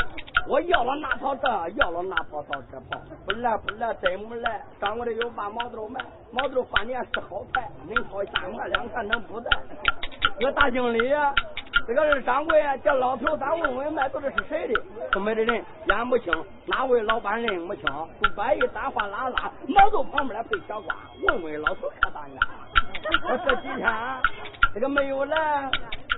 [0.47, 2.99] 我要了那套这，要了那套到这跑。
[3.25, 4.61] 不来不来，真不来。
[4.79, 5.99] 掌柜的有把毛豆卖，
[6.31, 7.67] 毛豆饭店是好菜。
[7.87, 9.49] 能掏三块两块能不带？
[10.39, 10.99] 这个大经理。
[11.89, 14.79] 这个是掌柜啊，叫老头，咱问问卖豆的是谁的？
[15.11, 16.31] 东北的人眼不清，
[16.67, 17.83] 哪位老板认不清？
[18.21, 22.39] 不摆一单哗啦啦，毛豆旁边配小瓜，问问老头可当家。
[23.43, 23.91] 这几天
[24.71, 25.71] 这个没有来，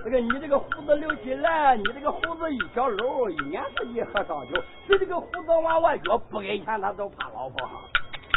[0.04, 7.66] 这个你这个胡子留起来，你这个胡子一小篓，一年四季喝烧酒，你这个胡子往外撅，不给钱他都怕老婆。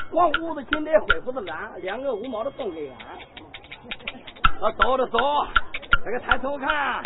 [0.10, 2.98] 黄胡子勤得灰胡子懒，两个五毛的送给俺。
[4.62, 5.19] 我走着走，
[6.06, 7.04] 这个抬头看。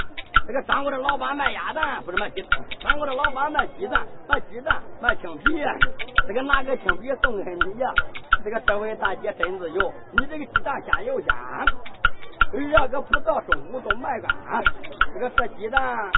[0.50, 2.60] 这个张国的老板卖鸭蛋，不是卖鸡蛋。
[2.80, 5.64] 掌柜的老板卖鸡蛋，卖鸡蛋，卖青皮。
[6.28, 7.94] 这个拿个青皮送给你呀。
[8.44, 11.28] 这个这位大姐真自由，你这个鸡蛋鲜又鲜，
[12.52, 14.64] 热个不到中午都卖干。
[15.14, 16.12] 这个这鸡蛋。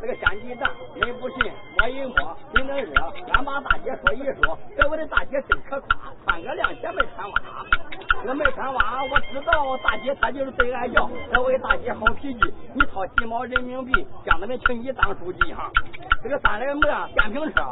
[0.00, 2.92] 这个鲜鸡蛋，您不信摸一摸，真能热。
[3.32, 7.40] 俺把大姐说一说，这位的大姐真可夸，穿个凉鞋没穿袜。
[8.20, 11.10] 这个没穿袜，我知道大姐她就是最爱叫。
[11.32, 12.40] 这位大姐好脾气，
[12.74, 15.70] 你掏几毛人民币，叫他们请你当书记哈。
[16.22, 16.82] 这个三轮摩
[17.14, 17.62] 电瓶车，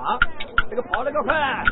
[0.68, 1.64] 这个跑了个快。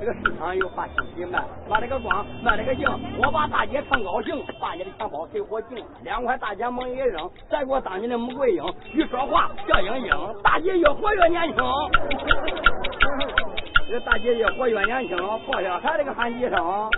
[0.00, 2.88] 这个市场有把新皮卖，卖这个光，卖这个净。
[3.18, 5.84] 我把大姐唱高兴，把你的钱包给我净。
[6.02, 8.64] 两块大钱猛一扔，再给我当你的穆桂英。
[8.94, 10.01] 一说话叫英
[10.42, 11.56] 大姐越活越年轻。
[13.88, 16.90] 这个大姐越活越年轻，抱小孩这个喊医生。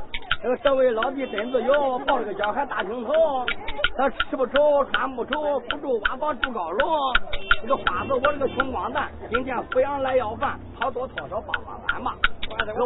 [0.42, 3.12] 这个社会老弟真自由，抱着个小孩大青头。
[3.96, 7.12] 他吃不愁，穿不愁，不住瓦房住高楼。
[7.62, 12.14] 这个花子我这个穷光蛋，今天阜阳来要饭，掏多掏少帮帮俺吧。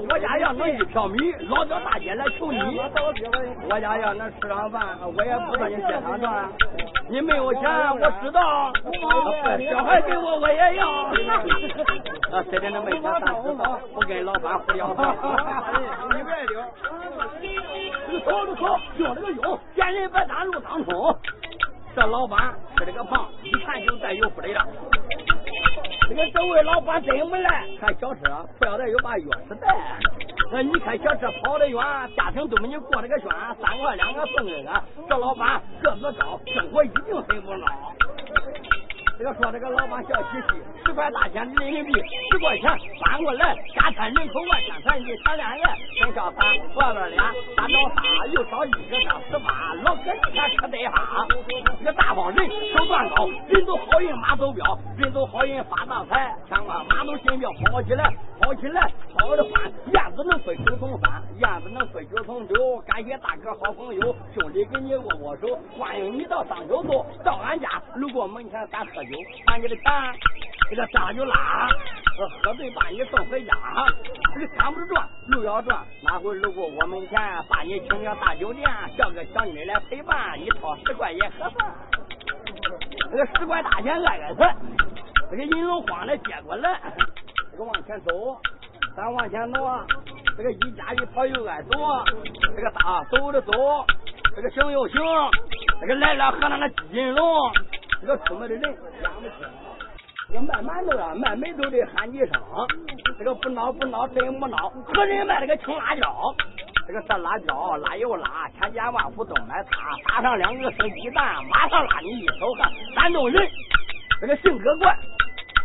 [0.08, 2.58] 我家要能一瓢米，老表大姐来求你。
[3.70, 6.48] 我家要能吃上饭，我也不到你街上转。
[7.08, 7.62] 你没有钱，
[7.98, 8.72] 我知道。
[9.70, 10.88] 小孩给我，我也要。
[12.36, 13.80] 啊，这点都没钱，咱知道。
[13.94, 14.88] 不跟老板胡聊。
[16.10, 16.62] 你别溜。
[18.08, 21.16] 你走就走，用这个用，见人别挡路当冲。
[21.94, 24.66] 这老板吃这个胖，一看就带有福的了。
[26.18, 28.22] 这这位老板真不赖，开小车，
[28.58, 29.68] 裤腰带有把钥匙带。
[30.50, 31.80] 那你看小车跑得远，
[32.16, 33.30] 家庭都没你过这个圈，
[33.62, 37.68] 三块两个四个，这老板个子高，生活一定很不孬。
[39.18, 41.92] 这个说这个老板笑嘻嘻，十块大钱人民币，
[42.30, 42.70] 十块钱
[43.02, 45.66] 翻过来，家产人口万千财，你前两年
[45.98, 51.26] 生小三，外边俩，三找仨，又少一个上十八，老哥你看可得哈，
[51.80, 69.07] 这个大方人手段高，人都好运马走镖，人都好运发大财，千万马都进镖，跑起来跑起来跑的欢，燕子能飞九重山，燕子能飞九重九，感谢大哥好朋友，兄弟给你握握手，欢迎你到上九座，到俺家路过门前咱喝酒。
[69.46, 69.84] 把你的钱，
[70.70, 71.68] 这个账就拉，
[72.42, 73.52] 喝醉把你送回家。
[74.34, 77.18] 这个钱不是赚，路要转，哪回路过我门前，
[77.48, 81.74] 把你请到大酒店，叫个小妮来陪伴，你掏十块也合算。
[83.10, 84.54] 这个十块大钱挨个算，
[85.30, 86.78] 这个银龙慌的接过来，
[87.52, 88.38] 这个往前走，
[88.94, 89.82] 咱往前挪，
[90.36, 91.70] 这个一家一跑又挨走，
[92.54, 93.52] 这个大走着走，
[94.36, 95.00] 这个行又行，
[95.80, 97.24] 这个来了河南的金龙。
[98.00, 98.62] 这个出门的人
[99.02, 99.32] 讲不清，
[100.28, 102.30] 这个卖馒头啊，卖煤都得喊几声。
[103.18, 106.34] 这个不孬不孬真不孬，何人卖这个青辣椒？
[106.86, 109.96] 这个这辣椒辣又辣，千家万户都买它。
[110.08, 112.70] 打上两个生鸡蛋，马上拉你一手汗。
[112.94, 113.46] 山东人
[114.20, 114.96] 这个性格怪，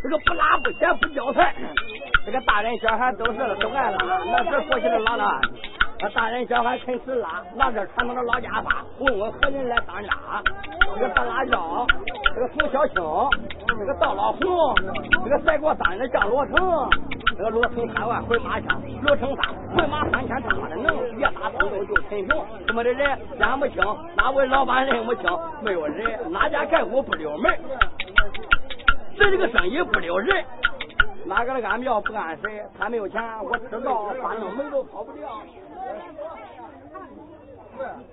[0.01, 1.55] 这个不辣不咸不浇菜。
[2.25, 5.15] 这个大人小孩都是都爱辣，那是过去的老
[6.09, 10.43] 大人小孩肯吃辣，拿着传统的老家法，问问何人来当家？
[10.95, 11.85] 这个大辣椒，
[12.35, 12.95] 这个冯小青，
[13.67, 14.75] 这个赵老红，
[15.23, 16.89] 这个再过三的叫罗成，
[17.37, 23.81] 这个罗成三万回马枪，罗成三回马三千大的能，越打通州就陈雄，什么的人认不清，
[24.15, 25.23] 哪位老板认不清？
[25.61, 27.51] 没有人，哪家开户不留门？
[29.15, 30.43] 谁这个生意不留人？
[31.25, 32.61] 哪个的安庙不安谁？
[32.77, 35.29] 他没有钱，我知道，反正门都跑不掉。
[37.77, 38.05] Well,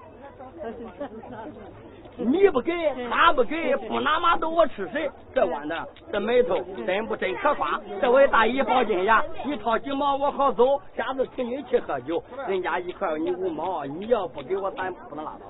[2.21, 2.73] 你不给，
[3.11, 5.11] 他不给，不拿马豆我吃谁？
[5.35, 7.81] 这弯的，这眉头真不真可夸？
[8.01, 15.47] 这位大姨抱金牙，你掏几毛我好走，下次请你去喝酒，人家一块你五毛，你要不给我，咱不能拉倒。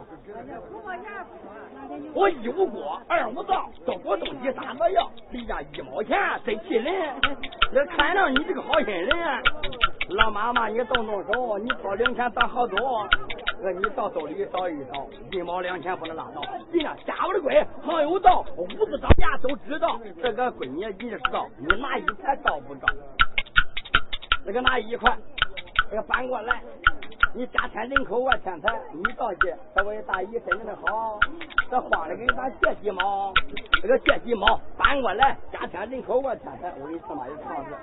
[2.15, 6.95] 我一无锅，二无灶，多过东西三个要，离家一毛钱真气人。
[7.73, 9.09] 那看上你这个好心人，
[10.11, 13.09] 老妈妈你动动手，你掏零钱咱好多。
[13.63, 16.41] 那你到兜里找一找，一毛两钱不能拉倒。
[16.73, 20.01] 人家家务的贵，行有道，屋子找家都知道。
[20.23, 22.87] 这个闺女你知道，你拿一块找不着。
[24.47, 25.15] 这个拿一块，
[25.91, 26.63] 这个翻过来，
[27.35, 31.21] 你家添人口外天财，你倒去，这位大姨真的好，
[31.71, 33.33] 这慌的给咱借几毛，
[33.83, 37.77] 这个借几毛翻过来，家添人口外天财，我给你他妈一唱子。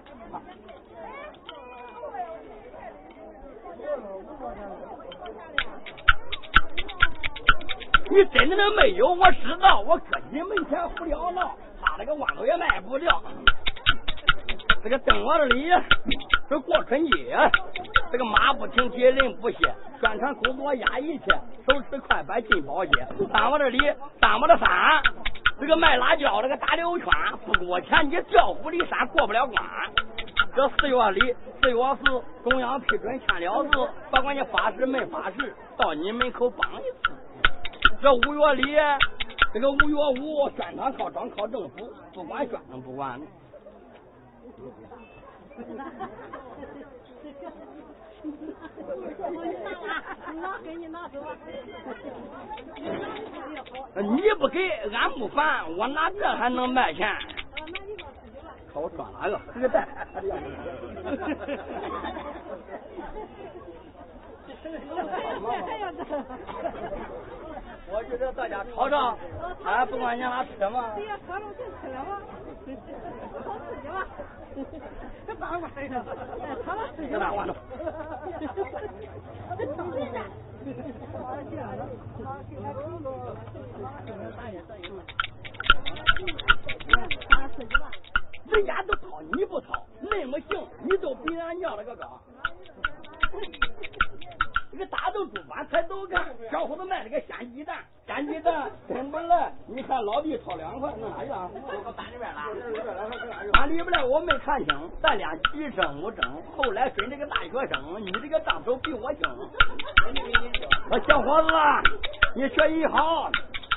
[8.09, 9.09] 你真的没有？
[9.09, 13.21] 我知道，我搁你门前胡聊闹，他那个豌豆也卖不掉。
[14.81, 15.69] 这个灯往这里，
[16.49, 17.37] 这过春节，
[18.11, 19.57] 这个马不停蹄，人不歇，
[19.99, 21.25] 宣传工作压一切，
[21.67, 22.91] 手持快板进包街。
[23.31, 23.77] 三往这里，
[24.21, 25.01] 三往这山，
[25.59, 27.07] 这个卖辣椒，这个打溜圈，
[27.45, 29.61] 不给我钱，你调虎离山过不了关。
[30.57, 33.69] 这四月里，四月四，中央批准签了字，
[34.09, 37.13] 不管你发誓没发誓，到你门口帮一次。
[38.01, 38.75] 这五月里，
[39.53, 43.21] 这个五月五，宣传靠庄靠政府，不管宣传不管。
[53.93, 57.15] 你不给，俺不烦，我拿这还能卖钱？
[58.77, 59.41] 靠 我装哪个？
[59.57, 59.73] 这个
[67.89, 69.17] 我就这到家炒上，
[69.63, 70.91] 哎，不管你拿吃吗？
[70.95, 72.21] 对呀，炒了就吃了吗？
[73.45, 74.05] 好吃的吗？
[75.25, 76.03] 这大碗的，
[76.63, 77.55] 炒了吃这大碗的。
[88.49, 92.19] 人家都掏你不掏，那么行，你都比俺娘了个高。
[94.71, 99.51] 这个大豆猪板才都干，小伙子卖了个鲜鸡蛋，鲜鸡蛋真不赖。
[99.67, 101.49] 你看老弟掏两块，弄哪去了？
[101.95, 102.41] 搬里边了。
[103.53, 106.43] 搬里边了，我没看清，咱俩几声不争。
[106.55, 109.21] 后来跟这个大学生，你这个账手比我精。
[110.91, 111.49] 我小伙子，
[112.35, 113.31] 你学习好，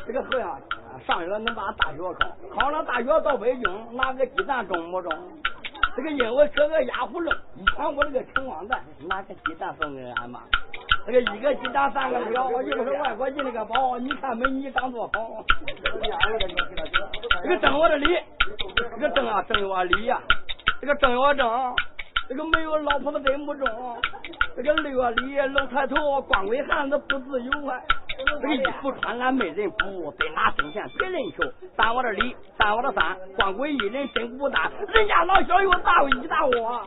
[0.07, 0.59] 这个后呀，
[1.07, 5.13] 上学能把大学考，考上大学到北京，拿个鸡蛋中不中？
[5.97, 10.41] 这个因为这个压葫芦，以前我这个穷光蛋，拿个鸡蛋送给俺妈。
[11.07, 15.45] 这个一个鸡蛋三个料，又是外国进了个包，你看没你长多好。
[17.43, 18.07] 这个挣我的礼，
[18.91, 20.21] 这个挣啊挣我礼呀，
[20.81, 21.75] 这个挣我挣，
[22.31, 23.67] 这个没有老婆子真不中。
[24.55, 27.77] 这个六月里露抬头，光棍汉子不自由啊。
[28.41, 31.43] 这个衣服穿俺没人补，得拿挣钱别人求。
[31.77, 34.71] 三我的礼，三我的三，光棍一人真孤单。
[34.95, 36.87] 人家老小又打一打我，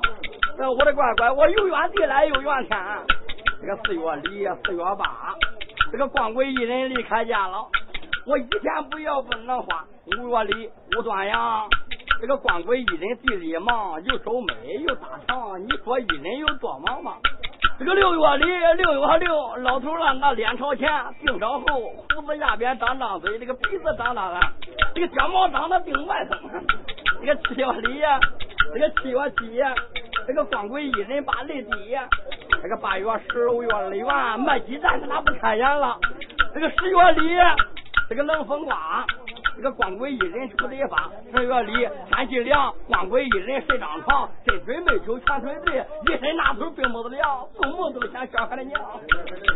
[0.77, 2.79] 我的乖乖，我有怨地来又怨天。
[3.59, 5.35] 这个四月里，四月八，
[5.91, 7.67] 这个光棍一人离开家了。
[8.25, 9.83] 我一天不要不能花。
[10.17, 11.67] 五月里，五端阳，
[12.23, 14.53] 这个光棍一人地里忙，又收煤
[14.87, 17.17] 又打场，你说一人有多忙吗？
[17.77, 18.45] 这个六月里，
[18.77, 20.89] 六月六，老头让那脸朝前，
[21.25, 21.81] 腚朝后，
[22.15, 24.39] 胡子下边张张嘴，这个鼻子长长的，
[24.95, 26.37] 这个睫毛长得顶外头。
[27.19, 28.01] 这个七月里，
[28.73, 29.61] 这个七月七，
[30.25, 31.97] 这个光棍一人把泪滴。
[32.61, 35.99] 这个八月十五月里完卖鸡蛋的那不开眼了。
[36.53, 37.35] 这个十月里，
[38.07, 39.05] 这个冷风刮，
[39.63, 41.09] 个光棍一人出得发。
[41.33, 48.79] 正月里天气凉，光棍一人睡张床，真嘴没酒全水醉，一身那头冰不子凉，做梦都想小孩的娘。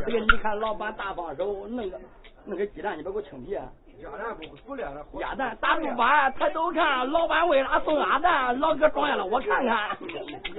[0.06, 2.00] 这个你看老板大方手，弄个
[2.46, 3.52] 弄个鸡蛋，你别给我清皮。
[3.52, 8.58] 鸭蛋不熟了，鸭蛋大猪板，抬头看，老板为啥送鸭蛋？
[8.60, 9.98] 老哥装下了，我看看。
[10.00, 10.08] 你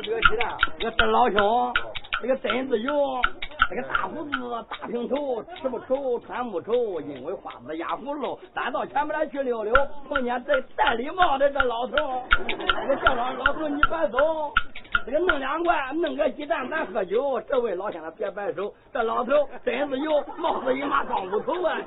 [0.02, 1.72] 这个鸡蛋，这这老兄。
[2.20, 3.22] 这个真子勇，
[3.68, 4.30] 这个大胡子
[4.70, 9.74] 大平头，吃不愁穿不愁，因为花子压葫芦，咱到前面来去溜溜，
[10.08, 14.18] 碰见这戴礼帽的这老头，这个叫上老头你别走，
[15.04, 17.38] 这个弄两块，弄个鸡蛋咱喝酒。
[17.42, 21.78] 这位老先生别摆手，这老头真是有帽子一麻装不头啊！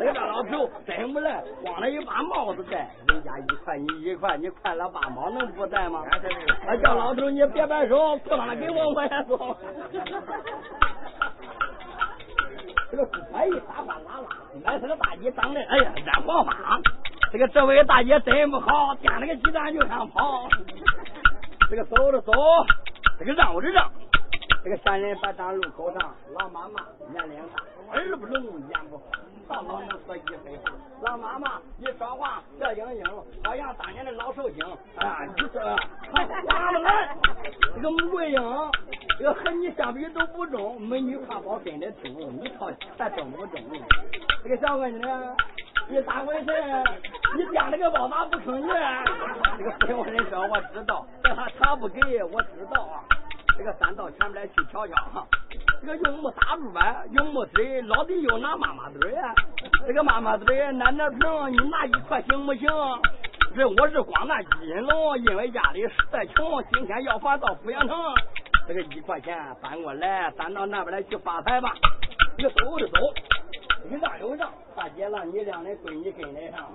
[0.00, 6.02] 这个老头真不赖，光了一把帽子戴，人家一块你一块，你快了八毛能不戴吗？
[6.66, 9.56] 啊，叫老头你别摆手，裤裆给我我也走。
[12.92, 14.28] 这个猪排一撒欢啦啦，
[14.62, 16.78] 买这个大姐长得哎呀染黄发，
[17.32, 20.46] 这个这位大姐真不好，掂了个鸡蛋就想跑。
[21.70, 22.30] 这个走着走，
[23.18, 23.90] 这个让着让，
[24.64, 29.04] 这个三人把站路口上，老妈妈年龄大，耳不聋眼不花，
[29.48, 30.70] 到老能说一分话。
[31.02, 33.04] 老妈妈一说话笑盈盈，
[33.42, 34.64] 好像当年的老寿星。
[34.96, 35.60] 啊，你说
[36.12, 37.16] 花不 来，
[37.74, 38.40] 这个穆桂英。
[39.18, 43.60] 这个和你相比都不中，美女挎包跟着听，你掏钱中不中？
[44.44, 45.04] 这个小闺女，
[45.88, 46.52] 你咋回事？
[47.36, 48.68] 你掂了个包咋不坑你？
[49.58, 53.02] 这个废话人说我知道，但他他不给我知道啊。
[53.56, 55.26] 这个三到前面来去瞧瞧哈。
[55.80, 59.34] 这个用木打住呗，用木嘴，老弟又拿妈妈嘴呀。
[59.86, 61.18] 这个妈妈嘴，奶奶瓶，
[61.52, 62.68] 你拿一块行不行？
[63.54, 67.96] 这我是光拿金龙，因为家里实在穷，今天要饭到阜阳城。
[68.66, 71.74] 这个一块钱搬过来，搬到那边来去发财吧。
[72.38, 72.98] 你走就走，
[73.90, 74.11] 你让
[74.92, 76.68] 大姐让你让那闺女跟来上。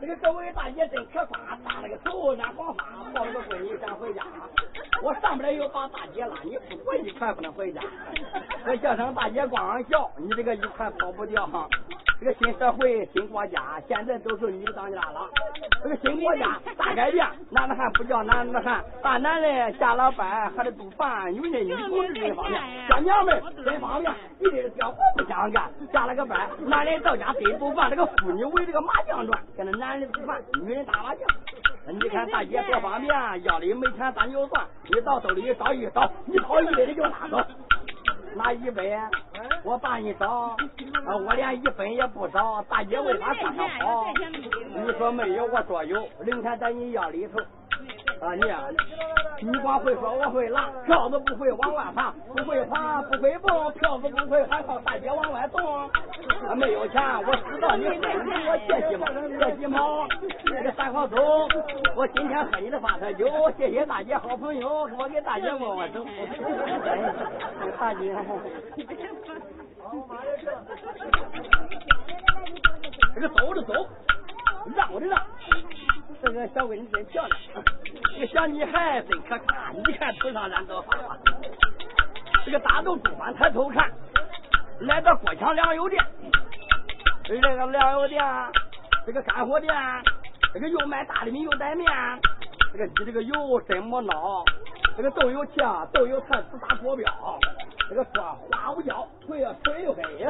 [0.00, 4.22] 这个这位大姐真可夸，扎了个头染黄发，抱着个闺女想回家。
[5.02, 7.82] 我上不来又把大姐拉，你不过一块不能回家。
[8.64, 11.68] 这叫声大姐光笑，你这个一块跑不掉哈。
[12.22, 15.28] 这个新社会新国家，现在都是女当家了。
[15.82, 25.68] 这个新国家大改变，男的汉不叫男的汉，大男人下了班还得做饭，女人女同志真方便，小娘们真方便，一点小活不想干。
[25.92, 31.26] 下了个班，男人到家得做饭，这个妇女围这个麻将转，跟着男人吃饭，女人打麻将。
[31.88, 37.44] 你看大姐多方便，腰里没钱咱就算，你到兜里找一找，你掏一百的就拿走。
[38.34, 38.82] 拿一百，
[39.62, 40.56] 我把你找，
[41.26, 42.62] 我连一分也不找。
[42.68, 44.06] 大姐为啥这样跑？
[44.74, 46.08] 你说没有，我说有。
[46.20, 47.38] 零钱在你腰里头。
[48.22, 48.42] 啊你，
[49.50, 55.90] 你光会说我会拉，票子不会往外爬，不会爬不会蹦，票子不会还靠大姐往外动。
[56.56, 57.90] 没有钱，我知道你给
[58.46, 59.06] 我借几毛，
[59.44, 60.06] 借几毛。
[60.46, 61.16] 这个三号走，
[61.96, 63.26] 我今天喝你的发财酒，
[63.58, 66.06] 谢谢大姐好朋友，我给大姐握握手。
[67.76, 68.14] 大姐，
[73.16, 73.74] 这个走着走，
[74.76, 75.20] 让着让。
[76.22, 77.38] 这个小闺女真漂亮，
[78.14, 81.18] 这个小女孩真可看，你看头上染到发花。
[82.44, 83.90] 这个大豆主管抬头看，
[84.82, 86.00] 来到国强粮油店，
[87.24, 88.22] 这个粮油店，
[89.04, 89.74] 这个干货店，
[90.54, 91.90] 这个又卖大米又带面，
[92.72, 94.44] 这个你这个油真没孬，
[94.96, 97.12] 这个都有枪，都有菜，只打国标，
[97.88, 100.26] 这个说花无胶，腿啊水黑，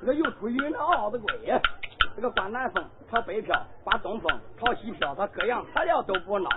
[0.00, 1.60] 这个又出云的奥子贵，
[2.16, 6.48] 这个刮南风朝北飘，刮东风朝西飘，它各样材料都不孬。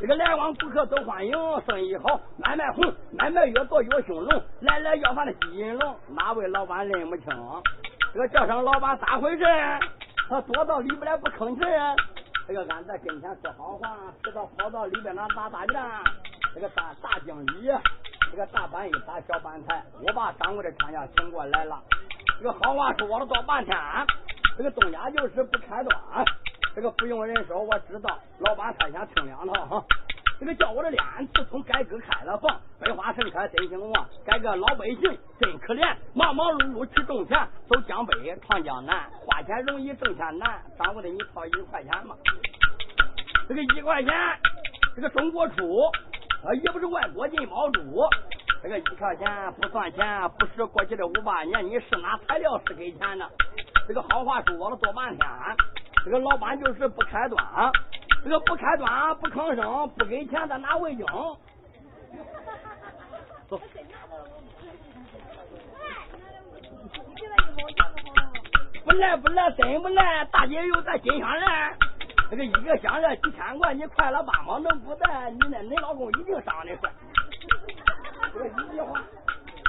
[0.00, 1.32] 这个来往顾客都欢迎，
[1.66, 4.42] 生意好，买卖红，买卖越多越兴隆。
[4.60, 7.26] 来来要饭的金银龙，哪位老板认不清？
[8.12, 9.44] 这个叫声老板咋回事？
[10.28, 11.60] 他躲到里边来不吭气。
[12.46, 16.02] 这个俺在跟前说好话，知道跑到里边那打大架。
[16.54, 17.70] 这个大大经理，
[18.30, 21.80] 这个大板一打小板台，我把掌柜的厂家请过来了。
[22.38, 23.76] 这个好话说了多半天，
[24.56, 26.24] 这个东家就是不开端。
[26.74, 29.84] 这个不用人说，我知道老板他想听两套哈。
[30.40, 31.02] 这个叫我的脸，
[31.32, 34.08] 自从改革开了房，百花盛开真兴旺。
[34.24, 40.60] 改革老百姓真可怜，忙忙碌碌去挣钱，走江北闯江南，花钱容易挣钱难。
[40.76, 42.16] 掌柜的，你掏一块钱吗？
[43.48, 44.12] 这个一块钱，
[44.96, 45.82] 这个中国出，
[46.44, 47.80] 啊也不是外国进毛猪。
[48.64, 53.30] 这个一块钱不算钱，不是过去的五八年，你是拿材料是给钱的。
[53.86, 55.28] 这个好话说了多半天。
[56.02, 57.44] 这个老板就是不开端，
[58.22, 61.04] 这个不开端不吭声，不给钱他拿味精。
[63.50, 63.60] 走。
[68.82, 71.76] 不赖不赖，真不赖，大姐有咱金项链，
[72.30, 75.30] 这个一个项链几千块，你快了八毛能不带？
[75.32, 76.90] 你那恁老公一定长得帅。
[78.34, 79.00] 这一句话，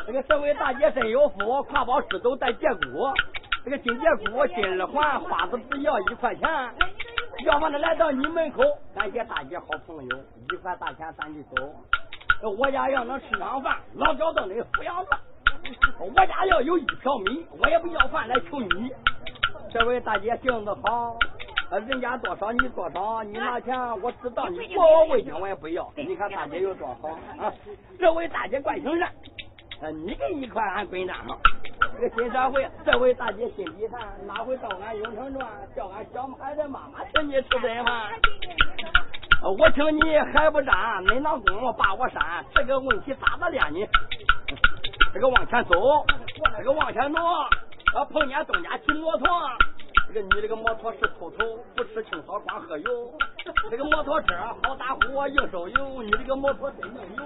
[0.07, 1.37] 这个这位大姐真有福，
[1.71, 3.13] 挎包石头带节骨。
[3.63, 6.49] 这个金节骨金耳环，花子只要一块钱。
[7.45, 8.63] 要么的来到你门口，
[8.95, 10.17] 感谢大姐好朋友，
[10.51, 11.73] 一块大钱咱就走。
[12.57, 15.19] 我家要能吃上饭，老脚凳的抚养饭。
[15.99, 18.91] 我家要有一瓢米，我也不要饭来求你。
[19.71, 21.17] 这位大姐性子好，
[21.71, 25.91] 人家多少你多少，你拿钱我知道你给我味精我也不要。
[25.95, 27.51] 你看大姐有多好啊！
[27.99, 29.11] 这位大姐怪心善。
[29.93, 31.35] 你给一块，俺滚蛋嘛！
[31.99, 38.11] 这个新社会，这位大姐心地善，哪会到俺永城转，叫俺小孩的妈妈请你吃顿饭？
[39.43, 40.73] 我请你还不沾，
[41.05, 43.85] 恁老公把我扇，这个问题咋的了呢？
[45.13, 46.05] 这个往前走，
[46.57, 47.21] 这个往前挪，
[47.93, 49.27] 啊碰见东家骑摩托。
[50.15, 51.37] 这个你这个摩托是秃头，
[51.75, 53.11] 不吃青草光喝油。
[53.69, 56.01] 这个摩托车好打火，硬收油。
[56.01, 57.23] 你这个摩托真能油。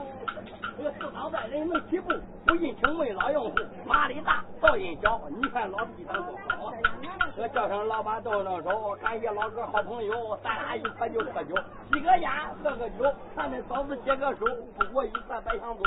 [0.76, 2.12] 这个四场带人能起步，
[2.48, 5.22] 不引擎为老用户，马力大，噪音小。
[5.30, 6.74] 你看老弟咱多好。
[7.38, 11.56] 这叫声老板动动手，感谢老哥好朋友，咱俩一块就喝酒，
[11.94, 12.32] 吸个烟，
[12.64, 14.48] 喝个酒，看那嫂子解个手，
[14.80, 15.84] 不过一块白香走。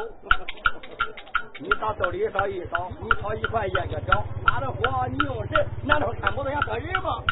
[1.60, 5.64] 你到兜里烧一烧，你掏一块烟个脚，打着火你用谁？
[5.84, 7.22] 难道看不着像个人吗？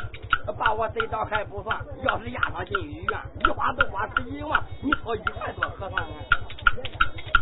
[0.59, 6.15] 把我逮着还不算，要是押上进医院，一花都花十几万，你掏一块多合算呢？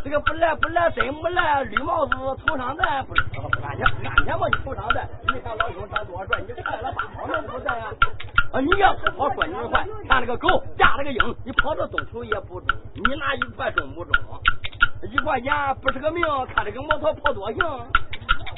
[0.04, 2.12] 这个不赖不赖真不赖，绿帽子
[2.46, 3.14] 头上戴，不
[3.62, 4.46] 安全安全吗？
[4.48, 7.92] 你头上戴，你看老兄长多帅，你快了八毛能不戴啊？
[8.52, 10.48] 啊，你要不跑说你坏，看那个狗
[10.78, 14.12] 架那个鹰，你跑到东头也不中，你拿一块中不中？
[15.02, 16.22] 一块钱不是个命，
[16.54, 17.58] 看这个摩托跑多行。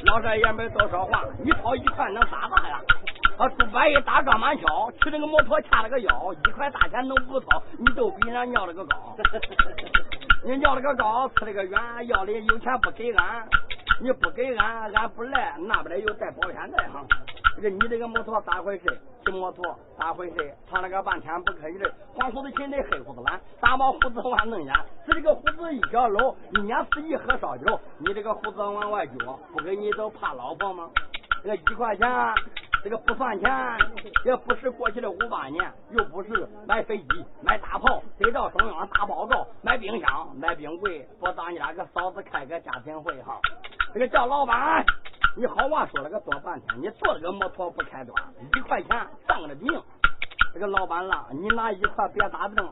[0.07, 2.80] 老少爷们都说话，你跑一块能咋大呀？
[3.36, 7.62] 啊，猪八一打撞满桥，骑这个摩托掐了个腰，一块大钱能不掏？
[7.78, 9.16] 你都比人尿了个高，
[10.45, 13.47] 你尿了个高，吃了个远，要的有钱不给俺，
[14.01, 17.05] 你不给俺，俺不来，那不来又带保险带哈。
[17.61, 18.98] 这个你这个摩托咋回事？
[19.22, 20.54] 骑摩托咋回事？
[20.70, 30.88] 唱了个半天不可以的，黄胡子亲的黑胡子懒，大毛胡子往弄眼，是这个胡子一小搂，一年四季喝烧酒，你这个胡子往外撅，不给你都怕老婆吗？
[31.42, 32.08] 这个一块钱，
[32.82, 33.76] 这个不算钱，
[34.24, 37.06] 也不是过去的五八年，又不是买飞机、
[37.42, 43.38] 买大炮、得到中央大报告、买冰箱、买冰柜，我当家个嫂子开个家庭会哈，
[43.92, 44.82] 这个叫老板。
[45.37, 48.14] 你好话说了个多半天，你坐了个摩托不开端，
[48.57, 49.81] 一块钱当了命。
[50.53, 52.68] 这个老板啦，你拿一块别打灯。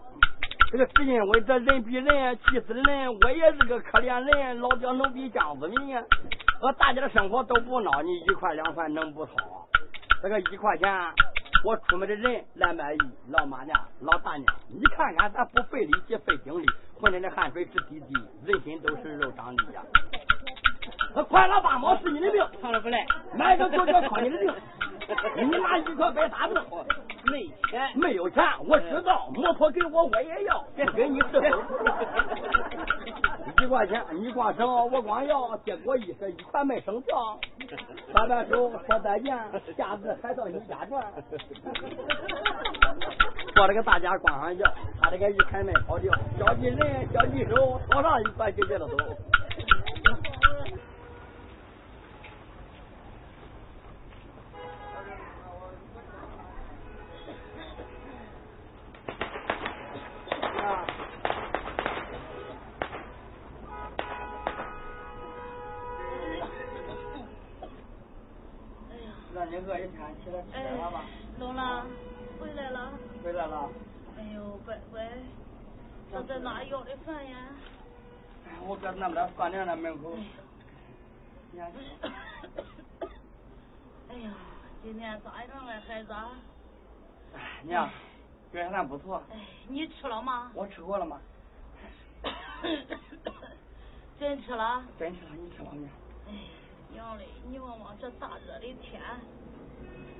[0.70, 5.96] 这个只因为这人比人气死人，我也是个可怜人，老屌能比江子民。
[6.60, 9.32] 我大家的生活都不孬，你一块两块能不掏？
[10.20, 10.92] 这个一块钱，
[11.64, 12.98] 我出门的人来买衣，
[13.28, 16.66] 老妈娘、老大娘，你看看咱不费力气费精力，
[17.00, 19.80] 浑身的汗水直滴滴，人心都是肉长的呀。
[21.14, 21.96] 那快了八毛
[23.70, 24.54] 是你的命，唱了不赖，买个狗叫靠你的命。
[25.36, 26.60] 你拿 一块白大豆，
[27.30, 31.58] 没钱，没有钱，我知道，摩托给我我也要，别给你伺候。
[33.62, 37.40] 一块钱，你光省，我光要，结果一是一块卖生票，
[38.12, 39.34] 把把手说再见，
[39.76, 41.02] 下次还到你家转。
[43.56, 44.64] 我这个大家光上叫，
[45.00, 48.96] 他这个一开门跑掉，交际人交际手，头上一块就接着走。
[69.50, 71.02] 让你饿一天，起来吃点吧。
[71.38, 71.86] 龙了，
[72.38, 72.92] 回来了。
[73.24, 73.70] 回来了。
[74.18, 75.08] 哎呦，乖乖，
[76.12, 77.48] 这在哪要的饭呀？
[78.66, 80.12] 我搁那边饭店那门口。
[84.10, 84.34] 哎呀，
[84.82, 86.12] 今天咋样啊，孩子？
[87.34, 87.88] 哎，娘，
[88.52, 89.22] 表现的不错。
[89.32, 90.50] 哎，你吃了吗？
[90.54, 91.18] 我吃过了吗？
[94.20, 94.84] 真吃了？
[94.98, 95.88] 真吃了，你吃了没？
[96.28, 96.32] 哎，
[96.92, 99.00] 娘嘞，你望望这大热的天，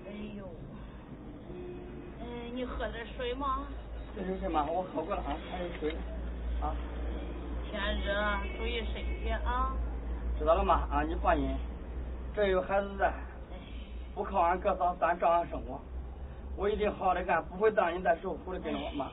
[0.08, 0.44] 哎呦，
[2.20, 3.66] 哎，你喝点水吗？
[4.16, 4.64] 这有什么？
[4.64, 5.94] 我喝过了啊，还有水
[6.62, 6.74] 啊。
[7.70, 8.14] 天热，
[8.56, 9.76] 注意身体啊。
[10.38, 10.88] 知道了吗？
[10.90, 11.54] 啊，你放心，
[12.34, 13.12] 这有孩子在，
[14.14, 15.78] 不靠俺哥嫂，咱照样生活。
[16.56, 19.10] 我一定好好的干，不会让你再受苦的，跟着我妈。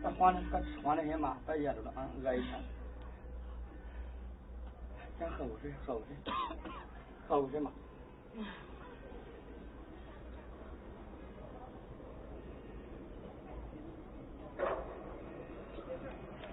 [0.00, 2.77] 别慌的，别慌的很嘛，别噎着了啊，饿一天。
[5.18, 6.32] 先喝口水，喝口水，
[7.26, 7.72] 喝口水嘛。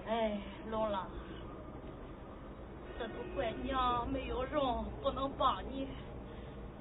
[0.07, 0.39] 哎，
[0.71, 1.07] 龙了，
[2.97, 5.87] 这都怪娘没有容，不能帮你。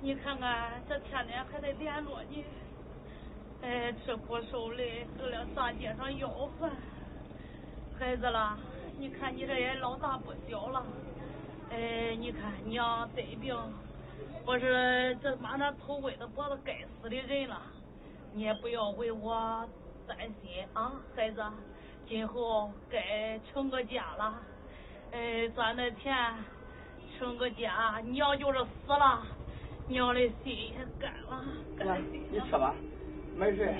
[0.01, 2.47] 你看看，这天天还得联络你。
[3.61, 6.29] 哎，吃苦受累，得了大街上要
[6.59, 6.71] 饭。
[7.99, 8.59] 孩子了，
[8.99, 10.83] 你看你这也老大不小了。
[11.75, 13.53] 哎，你看娘得病，
[14.47, 17.61] 我是这马上头围着脖子该死的人了。
[18.33, 19.69] 你也不要为我
[20.07, 21.43] 担心啊，孩子。
[22.07, 24.35] 今后该成个家了，
[25.11, 26.15] 哎，赚的钱
[27.19, 29.23] 成个家，娘就是死了，
[29.89, 31.43] 娘的心也干了。
[31.77, 32.01] 娘，
[32.31, 32.73] 你吃吧，
[33.37, 33.75] 没事，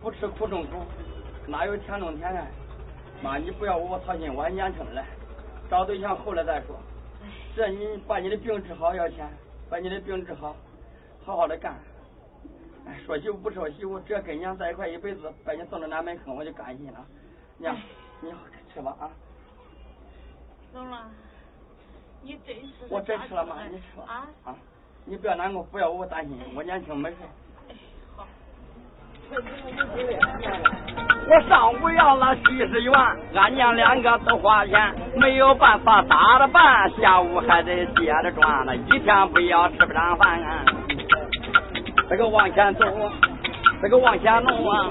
[0.00, 0.86] 不吃苦中苦，
[1.46, 2.40] 哪有甜中甜呢？
[3.22, 5.04] 妈，你不要为我操心，我还年轻嘞，
[5.68, 6.74] 找对象后来再说。
[7.54, 9.28] 这你把你的病治好要钱，
[9.68, 10.54] 把你的病治好，
[11.24, 11.74] 好好的干。
[12.86, 17.06] 哎，说媳妇不说媳妇，只要跟娘在一块一辈子，把你送到南门坑，我就甘心了。
[17.58, 17.76] 娘，
[18.22, 18.32] 你
[18.72, 19.10] 吃吧啊。
[20.72, 21.10] 龙了，
[22.22, 22.86] 你真是？
[22.88, 23.66] 我真吃了妈？
[23.66, 24.56] 你吃吧啊啊！
[25.04, 27.16] 你不要难过，不要我担心，我年轻没事。
[31.28, 32.92] 我上午要了七十元，
[33.34, 36.90] 俺娘两个都花钱，没有办法咋着办？
[37.00, 40.64] 下午还得接着赚呢，一天不要吃不上饭啊！
[42.08, 42.84] 这个往前走，
[43.80, 44.88] 这个往前弄啊！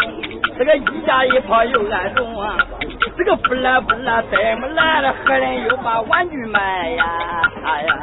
[0.58, 2.56] 这个一家一跑又挨中啊！
[3.18, 5.14] 这个不来不来怎么来了？
[5.26, 7.06] 何人又把玩具卖呀？
[7.66, 7.94] 哎呀！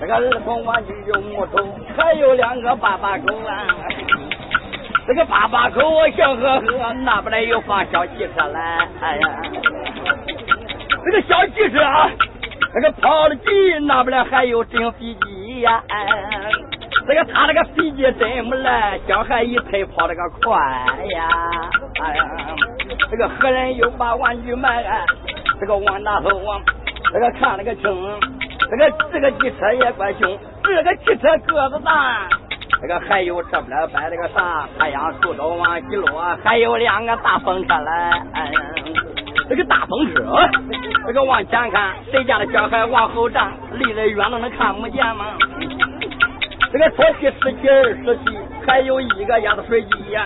[0.00, 1.58] 这个儿童玩具有木头，
[1.94, 3.66] 还有两个爸爸狗啊！
[5.06, 5.80] 这个爸爸狗
[6.16, 8.88] 笑呵呵，那不来又放小汽车来？
[9.00, 9.42] 哎呀！
[11.04, 11.80] 这个小汽车，
[12.72, 15.82] 这个跑的急，那不来还有真飞机呀？
[15.88, 16.06] 哎！
[17.04, 21.28] 这个他那个飞机真不赖，小孩一推跑那个快呀！
[22.00, 22.24] 哎呀，
[23.10, 24.84] 这个何人又把玩具卖？
[25.60, 26.62] 这个王大头王，
[27.12, 27.82] 这个看了个清，
[28.70, 32.28] 这个这个汽车也怪凶，这个汽车个子大。
[32.82, 38.22] 这个还有这不来摆那个啥太阳树都往西落，还有两个大风车来。
[38.32, 38.50] 哎，
[39.48, 40.36] 这个大风车，
[41.06, 45.26] 这个往前看，谁家的小孩往后站，离得远了能看不见吗？
[46.72, 50.18] 这个说起十七二十七，还有一个压子水机，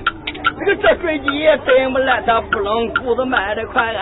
[0.59, 3.95] 这个这水机真不赖，它不冷谷子卖的快，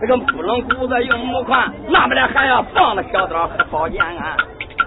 [0.00, 4.36] 这个不冷谷子用木款，那不来还要放了小刀和宝剑啊！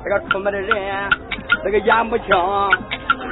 [0.04, 1.10] 这个出门的人，
[1.64, 2.28] 这个眼不清，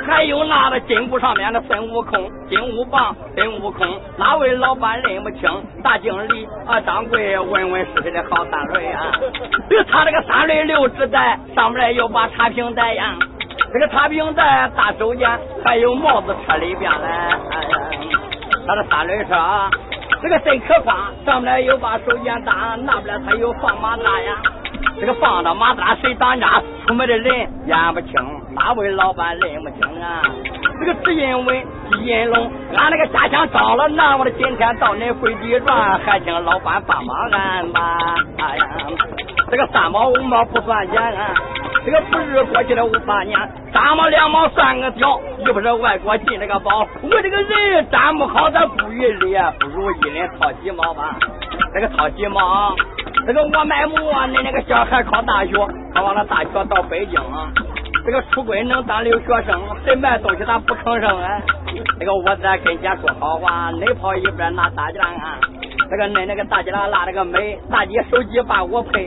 [0.06, 5.50] 还有那个金箍上面的孙悟空、金箍棒、孙悟空，哪位老板认不清？
[5.84, 9.12] 大经理啊，掌柜问问是谁的好三轮啊？
[9.70, 13.16] 这个他这个三轮六指带，上面又把茶瓶带呀。
[13.74, 15.30] 这个茶瓶带大手间，
[15.64, 17.08] 还有帽子车里边嘞。
[17.52, 17.80] 哎呀，
[18.68, 19.36] 他的三轮车，
[20.28, 24.36] 这个真可怕，上面有把手间大，那边他有放马大呀。
[25.00, 26.62] 这个放到马扎谁当家？
[26.86, 28.14] 出门的人眼不清，
[28.54, 30.22] 哪位老板认不清啊？
[30.82, 31.66] 这个只因为
[32.02, 37.98] 银龙，俺那个家乡招了难，我的今天到你跪地转，还请老板帮忙安吧。
[38.38, 38.68] 哎呀，
[39.50, 41.34] 这个三毛五毛不算钱啊，
[41.86, 43.40] 这个不是过去的五八年，
[43.72, 46.86] 三毛两毛算个屌，又不是外国进这个宝。
[47.02, 51.16] 我这个人站不好，咱不于理，不如一人掏几毛吧。
[51.74, 52.76] 这个掏几毛。
[53.26, 55.52] 这个我卖馍，恁那个小孩考大学，
[55.94, 57.20] 考完了大学到北京，
[58.06, 61.42] 这个出国能当留学生，谁卖东西他不吭声啊？
[62.00, 65.38] 这个我在跟前说好话，恁跑一边拿大姐啊？
[65.90, 69.04] 这个恁那个大姐拉拉了个美，大姐手机把我拍。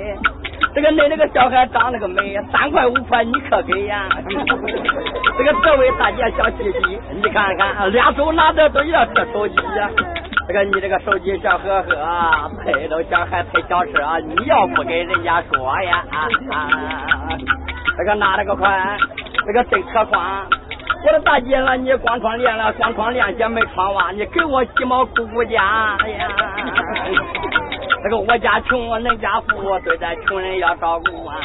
[0.74, 4.06] 这个恁那个小孩长那个美，三块五块你可给呀？
[5.38, 9.88] 这个这位大姐小弟弟，你看看，俩手拿着都要这手机呀。
[10.50, 16.04] 这个你这个手机小呵呵，配都小还配小车，你要不给人家说呀？
[16.10, 16.68] 啊啊
[17.96, 18.98] 这个拿了个款，
[19.46, 20.20] 这个真可宽。
[21.06, 25.96] 我的大姐了，你光穿链了，光穿链鞋没穿袜，你给我几毛姑姑家？
[26.00, 26.28] 哎呀，
[28.02, 31.36] 这个我家穷，恁家富，对待穷人要照顾啊。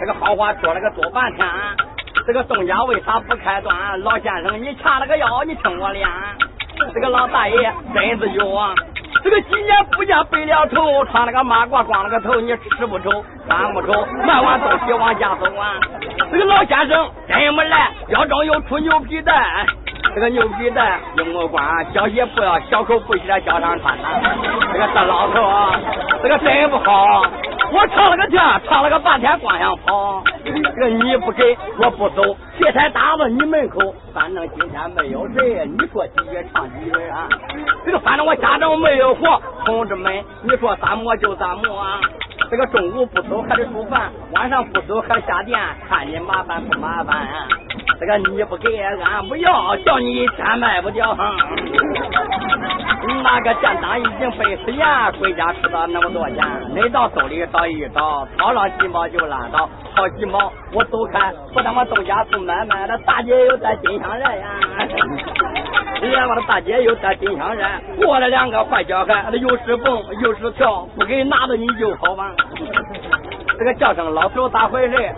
[0.00, 1.46] 这个好话说了个多半天，
[2.26, 4.00] 这个东家为啥不开端？
[4.00, 6.08] 老先生，你掐了个腰，你听我练。
[6.96, 8.72] 这个老大爷真是有啊！
[9.22, 13.92] 这个几年不见白了头，穿了个马褂，光了个头，你吃不愁，穿不愁，
[14.26, 15.74] 买完东西往家走啊！
[16.32, 19.66] 这个老先生真没来，腰中又出牛皮带，
[20.14, 24.08] 这个牛皮带用我管，小鞋不要，小口不鞋脚上穿呐。
[24.72, 25.78] 这个这老头啊，
[26.22, 27.26] 这个真不好。
[27.72, 30.22] 我唱了个调，唱了个半天，光想跑。
[30.44, 33.94] 这个你不给我不走，铁才打到你门口。
[34.14, 37.28] 反正今天没有人，你说几句唱几句啊？
[37.84, 42.00] 这个反正我家中没有活，同志们，你说咋磨就咋磨啊？
[42.50, 45.58] 这个中午不走还得煮饭，晚上不走还得下店，
[45.88, 47.26] 看你麻烦不麻烦？
[47.98, 51.16] 这个你不给俺不要，叫你一天卖不掉。
[53.22, 54.86] 那个店长已经背死盐，
[55.20, 56.44] 回家吃到那么多钱，
[56.74, 64.46] 恁到兜里找一找，掏上几毛就拉倒，掏几毛我走开，不他妈东家不买卖，那大姐又在金香人呀！
[66.02, 67.68] 哎呀，我的大姐又在金香人，
[67.98, 72.30] 过来两个坏小孩，那又是蹦又是跳，不给拿着你就跑吧。
[73.58, 75.14] 这个叫声老头咋回事？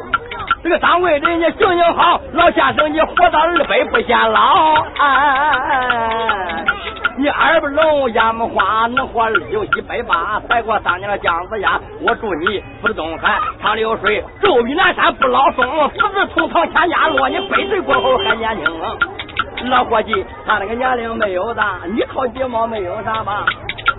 [0.62, 4.74] 这个单位人家行行好，老先生你活到二百不嫌老。
[4.98, 6.64] 哎，
[7.16, 10.40] 你二不聋眼不花，能活二有一百八。
[10.48, 15.64] 踩过三年的姜子牙，我祝你福如东海长流水，寿比南山不老松。
[15.90, 19.70] 福字从堂千家落，你百岁过后还年轻。
[19.70, 23.46] 老伙计，他那个年龄没有大，你掏几毛没有啥吧？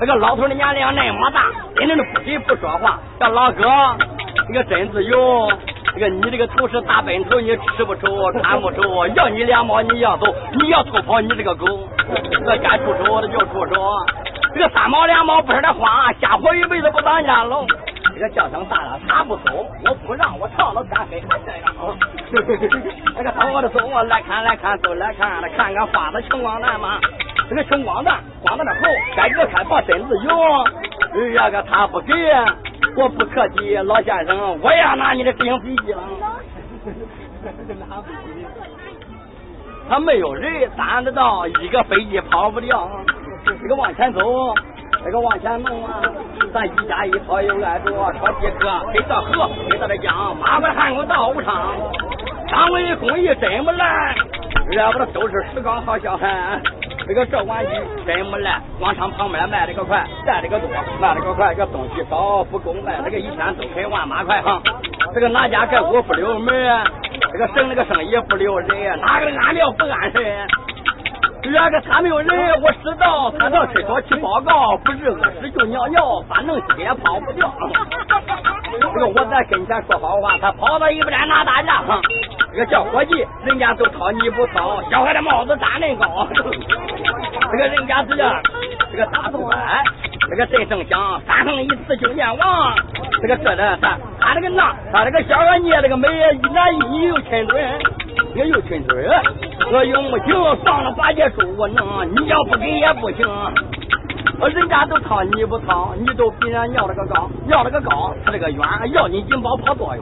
[0.01, 1.45] 那个老头的年龄那么大，
[1.77, 2.99] 真的不给不说话。
[3.17, 3.63] 这老哥，
[4.47, 5.49] 这个真自由。
[5.93, 11.65] 这个你这个头是大笨头，你吃不愁，穿不愁，要你两毛你要走，你要偷跑你这个狗，
[12.45, 13.73] 这该出手的就出手，
[14.53, 17.65] 这个三毛两毛不是的花，家婆一辈子不当家喽。
[18.13, 21.73] 这个叫声大了他不走，我不让我唱了天黑还这样。
[23.15, 26.99] 那个等我的走，我来看来看都来看，来看看花的穷光蛋嘛。
[27.49, 28.79] 这个青光蛋光到那后，
[29.15, 30.29] 该割开把身子有，
[31.13, 32.13] 这个他不给。
[32.95, 36.03] 我不客气，老先生，我也要拿你的订飞机了。
[39.89, 42.89] 他没有人担得到，一个飞机跑不掉。
[43.45, 44.19] 这个往前走，
[45.03, 46.01] 这个往前弄啊，
[46.53, 51.75] 咱一家一跑又挨着，超几个飞到河，飞到这江，马关汉关到武昌，
[52.51, 54.15] 单位工艺真不赖，
[54.71, 56.61] 要不都是石岗好小孩。
[57.09, 57.69] 这个这玩意
[58.05, 60.69] 真没赖，广场旁边卖这个快，带这个多，
[61.01, 64.61] 卖这个快，这东西少不够卖，这个一天都开万把块哈。
[65.15, 66.83] 这个哪家盖屋不留门啊，
[67.31, 70.11] 这个省那个生意不留人啊，哪个安料不安
[71.41, 71.53] 神？
[71.53, 77.53] 这个他没有人，我知道他到厕所去报告，不是饿死就尿尿，反正死也跑不掉。
[78.81, 81.99] 这 个我在跟前说好话，他跑到一边拿大家哈。
[82.51, 86.27] 这个叫伙计，人家都掏你不掏，小孩的帽子扎恁高。
[87.51, 88.41] 这个人家这个
[88.91, 89.83] 这个大头哎，
[90.29, 92.75] 这个真声响，三横一次就念王。
[93.21, 97.63] 这个这的他他这个那他这个小孩捏这个眉一男一女又亲嘴，
[98.35, 99.09] 也又亲嘴。
[99.71, 103.27] 我用不行，上了八戒书我能，你要不给也不行。
[104.53, 108.59] 人家都掏你不掏，你都比人要了个高，要了个高，他这个远，
[108.93, 110.01] 要你金宝跑多远？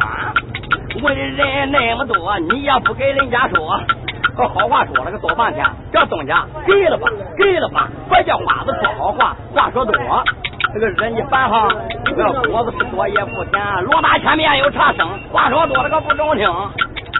[1.01, 3.79] 问的人那么多，你也不给人家说，
[4.37, 9.95] 可好话说了个多半天，叫东家给了吧，给了吧，别叫花子说好话，话说多。
[10.75, 11.67] 这个人一烦哈，
[12.05, 16.47] 这个锅子是多也不甜，罗大前面有茶生，话说多了个不中听。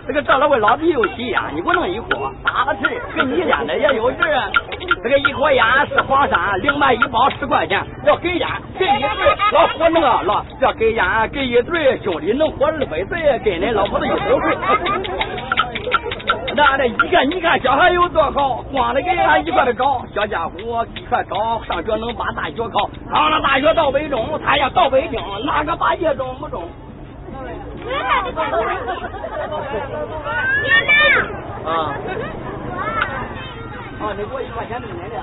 [0.05, 4.19] 这个这老位老弟有喜烟，你给我弄一锅打了气，跟你烟的也有劲。
[5.03, 8.47] 这个一锅烟是黄山，另外一包十块钱，要给烟
[8.77, 9.09] 给一对，
[9.53, 11.03] 要活那个了，要给烟
[11.33, 14.55] 给一对，兄弟能活二百岁，跟恁老婆子一头睡。
[16.57, 26.63] 那这一看你看小孩有多好，光的给俺一块的找，小家伙一块找，上学能把大学考，考了大学到北中，他要到北京，哪个八戒中不中？
[31.63, 31.93] 啊！
[34.01, 35.19] 啊，你给我一块钱的奶的。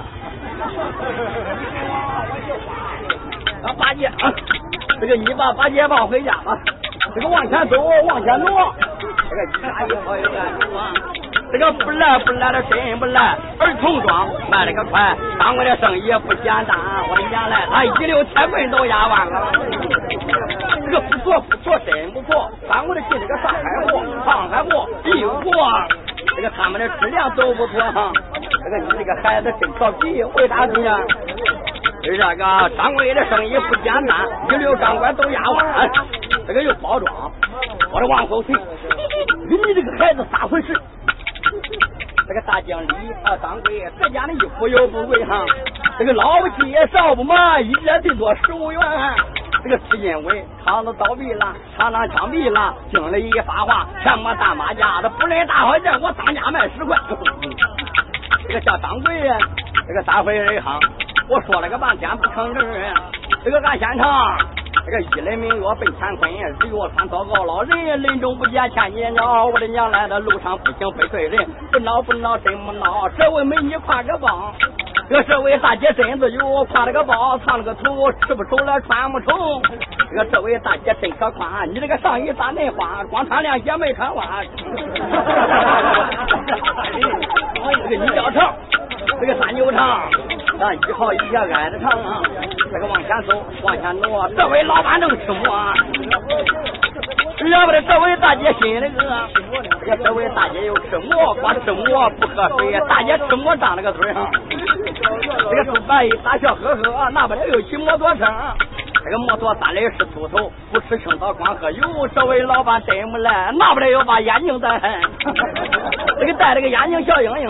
[3.66, 4.08] 啊，八戒，
[5.00, 6.56] 这个你把八戒抱回家吧。
[7.12, 8.72] 这个往前走，往前挪。
[9.00, 10.28] 这个一大一跑一个
[11.54, 16.76] 这个不赖不赖的真不赖，儿童装卖了个快，当我的生意不简单，
[17.08, 19.52] 我的眼来他一溜铁棍都压弯了。
[20.84, 25.44] 这个不错不错，真不错，当我的进这个上海货、上海货、进货，
[26.34, 28.10] 这个他们的质量都不错哈。
[28.42, 30.90] 这个你这个孩子真调皮，为啥子呢？
[32.02, 32.34] 这个
[32.76, 35.88] 掌柜的生意不简单，一溜钢管都压弯，
[36.48, 37.30] 这个又包装，
[37.92, 38.56] 我的往后退。
[39.48, 40.74] 你这个孩子咋回事？
[42.26, 45.44] 这个大经理啊，掌柜，这家的衣服又不贵哈，
[45.98, 48.80] 这个老不起少不满，一月最多十五元。
[49.62, 56.98] 这个是因为厂子倒闭了，厂长枪毙了，经理一发话，全没大马甲，他，不认大小件，我当家卖十块。
[58.46, 59.20] 这个叫掌柜，
[59.86, 60.80] 这个咋回人行？
[61.28, 62.94] 我说了个半天不成人，
[63.44, 64.38] 这个俺现场。
[64.86, 69.46] 这个一人名曰奔乾坤，日月穿糟糕老人，临终不见千金鸟。
[69.46, 73.08] 我的娘来的路上不行非对人，不闹不闹真不闹。
[73.16, 74.52] 这位美女挎个包，
[75.08, 79.62] 这个这位大姐身子有，挎了个包，藏了个头，吃不愁了穿不愁。
[80.10, 83.02] 这个这位大姐真可宽，你这个上衣咋恁花？
[83.04, 84.42] 光穿凉鞋没穿袜。
[89.74, 91.90] 这个你叫长，这个三牛长，咱一号一下挨着长。
[92.72, 95.74] 这个往前走，往前挪，这位老板正吃馍。
[97.50, 99.28] 要不得，这位大姐心里个，
[99.80, 102.80] 这个这位大姐又吃馍，光吃馍不喝水。
[102.88, 104.30] 大姐吃馍张了个嘴上，
[105.50, 108.24] 这个猪八一大笑呵呵，那不得又骑摩托车。
[109.04, 112.08] 这个摩托三轮是秃头，不吃青草光喝油。
[112.14, 114.80] 这位老板真不赖，那不得又把眼镜戴，
[116.18, 117.48] 这个戴了个眼镜小英英。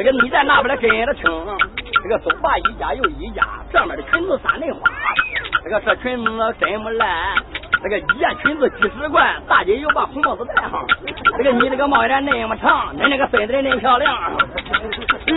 [0.00, 1.24] 这个你在那不来跟着听。
[2.02, 4.80] 这个走吧，一家又一家，这面的裙子三轮花，
[5.62, 7.34] 这个这裙子真不赖，
[7.82, 10.86] 这个一件裙子几十块，大姐又把红帽子戴上，
[11.36, 14.16] 这个你这个帽檐那么长，你那个身子恁漂亮，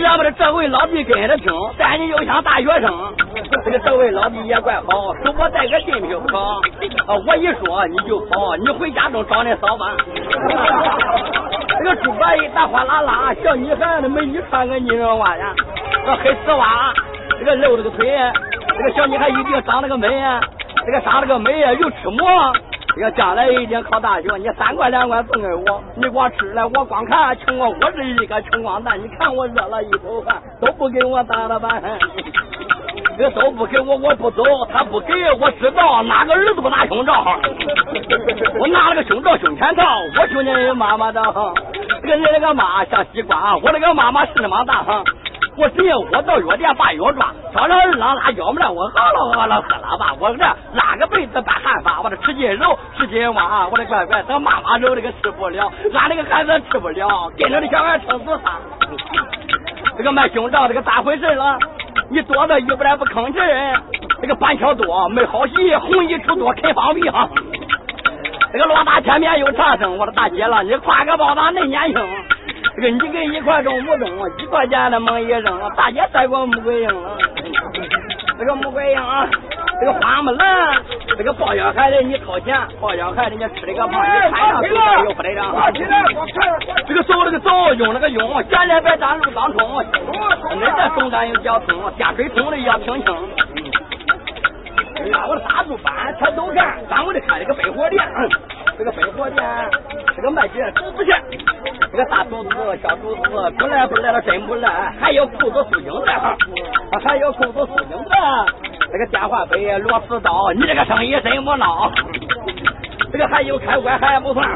[0.00, 3.14] 要不得这位老弟跟着听，但你又像大学生，
[3.66, 6.62] 这个这位老弟也怪好，给我带个金票跑，
[7.26, 9.94] 我一说你就跑，你回家中找恁嫂吧。
[11.84, 15.54] 这个猪八一大哗啦啦，小女孩的美女穿个呢绒袜呀。
[16.06, 16.94] 这黑丝袜，
[17.38, 18.06] 这个露着个腿，
[18.68, 20.40] 这个小女孩一定长了个美呀，
[20.86, 22.26] 这个长了个美呀又吃馍，
[22.96, 24.34] 这个将来一定考大学。
[24.38, 28.98] 你三块两块送给我，你光吃了我光看，穷我我是一个穷光蛋。
[28.98, 31.82] 你看我热了一头汗，都不给我打了板，
[33.16, 34.42] 这都不给我我不走，
[34.72, 37.24] 他不给我知道哪个儿子不拿胸罩，
[38.58, 39.82] 我拿了个胸罩胸前套，
[40.16, 41.22] 我兄弟妈妈的，
[42.02, 44.84] 这个你那个妈像西瓜，我那个妈妈是那么大。
[45.56, 50.42] 我只要我到药店把药抓，叫那二郎拉药来，我喝了喝了喝了吧，我这
[50.72, 58.58] 拉个被子办汗发，我这吃进肉吃进哇，我的乖乖，等妈妈肉这个吃不了，俺那个孩子吃不了，跟着的小孩撑死他。
[59.96, 61.56] 这个卖胸罩这个咋回事了？
[62.14, 63.38] 你多的一不来不吭气，
[64.22, 67.28] 这个板桥多没好戏，红衣出多开放屁哈。
[68.52, 72.00] 这个罗大前面有茶声，我说大姐了，你挎个包咋恁年轻？
[72.76, 74.08] 这个你跟一块中不中，
[74.38, 76.88] 一块钱的猛一扔，大姐带过穆桂英，
[78.38, 79.00] 这个穆桂英，
[79.80, 80.72] 这个花木兰，
[81.16, 85.72] 这个抱小孩的你掏钱，抱小孩的你吃了个胖，你穿上手袋又不得让。
[86.86, 93.14] 这个走那个走，用那个用，现在别站路当冲，恁这东站有交通，下水桶的要听清。
[95.28, 98.02] 我的大猪班全都干，咱我的开了个百货店，
[98.78, 99.70] 这个百货店，
[100.16, 101.22] 这个卖些竹子线，
[101.92, 102.50] 这个大竹子、
[102.82, 106.12] 小竹子，不来不来了，真不赖，还有裤子、塑形的，
[107.04, 108.10] 还有裤子、塑形子，
[108.94, 111.90] 这个电话杯、螺丝刀，你这个生意真不孬。
[113.10, 114.48] 这个还有开关还不算，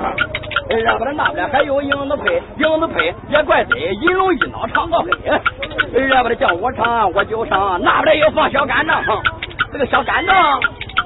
[0.85, 9.03] 要不然那边，还有影子配，影子配也怪贼，一龙一脑长个黑，要不得叫我唱我就唱，那不得又放小干仗。
[9.73, 10.33] 这个小干正，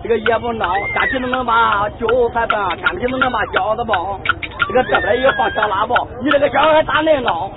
[0.02, 4.20] 这个也不孬，干皮都能把韭菜拌，干皮都能把饺子包。
[4.68, 7.50] 这个这边也放小拉包，你这个小孩咋能闹？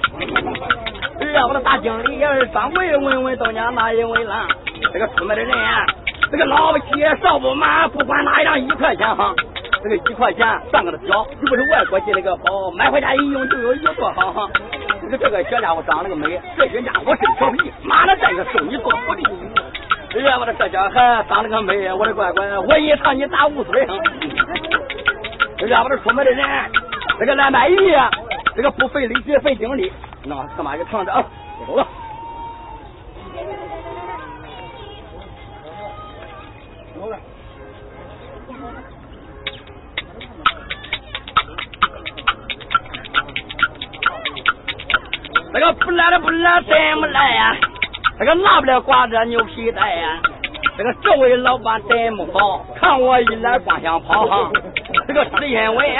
[1.34, 4.48] 让我的大经理也是掌柜问问东家哪一位了？
[4.94, 5.56] 这个出门的人，
[6.32, 6.86] 这个老不起
[7.22, 9.34] 少不满，不管哪一张一块钱哈。
[9.84, 14.50] 这个一块钱算个的小，又不是外国进那个包，买回家一用就有有多好哈。
[15.00, 19.24] 这个这个小家伙长了个美，这些家伙真调皮，妈的这个收你做徒弟。
[20.16, 23.94] 哎呀，我的这小孩长得个美，我的乖乖，我一唱你打五岁哈。
[25.60, 26.48] 哎呀，我这出门的人，
[27.20, 27.78] 这个来买鱼，
[28.56, 31.24] 这个不费力气费精力，那干嘛就唱着啊，
[31.68, 31.88] 走了。
[45.54, 47.56] 这个不来了不来怎么来呀？
[48.20, 50.20] 这个拿不了挂着牛皮带呀。
[50.78, 54.52] 这个这位老板真么好，看我一来光想跑哈。
[55.08, 55.96] 这个是因为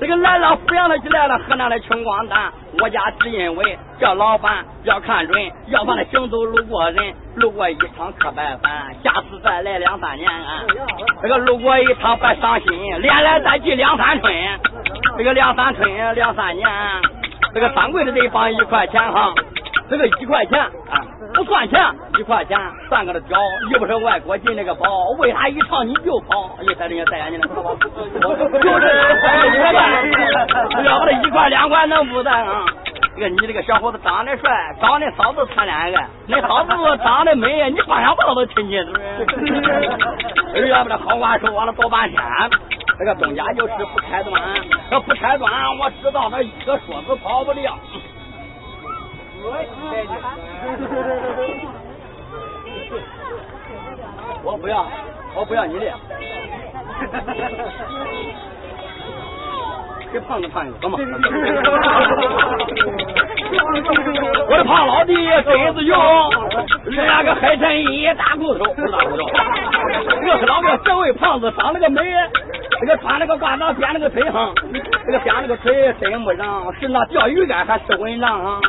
[0.00, 10.62] 这个来了阜阳的就来了河南的穷光蛋，我家只因为这老板要看准，要把那行走路过人，路过一场可白烦，下次再来两三年啊。
[11.20, 14.32] 这个路过一场别伤心，连来再去两三春，
[15.18, 16.68] 这个两三春两三年。
[17.54, 19.34] 这个掌柜的得放一块钱哈，
[19.90, 21.04] 这个一块钱啊
[21.34, 21.78] 不算钱，
[22.18, 22.58] 一块钱
[22.88, 24.84] 算个的屌，又不是外国进那个宝，
[25.18, 26.50] 为啥一唱你就跑？
[26.60, 27.54] 你看人家戴眼镜的， 就
[28.80, 28.86] 是
[30.84, 32.64] 要不这一块两块能不带啊？
[33.14, 35.92] 这个你这个小伙子长得帅，长得嫂子谈恋爱，
[36.26, 36.70] 那嫂子
[37.02, 38.84] 长得美，你光想抱都亲亲
[40.54, 40.68] 嘴。
[40.68, 42.20] 要不这好话说完了多半天。
[42.98, 44.40] 这个东家就是不开端，
[44.90, 47.76] 这不开端，我知道他一个说子跑不了。
[54.44, 54.86] 我不要，
[55.34, 55.86] 我不要你的。
[60.12, 60.98] 给胖子胖子怎么？
[64.48, 65.96] 我的胖老弟身子勇，
[66.86, 68.72] 两个黑衬衣大骨头，大
[69.04, 69.24] 骨头。
[70.24, 72.02] 我是老表，这位胖子长了个美。
[72.80, 74.52] 这个穿了个褂子，编了个腿哈，
[75.06, 78.60] 这个编了个腿真不让，是那钓鱼竿还是蚊帐啊？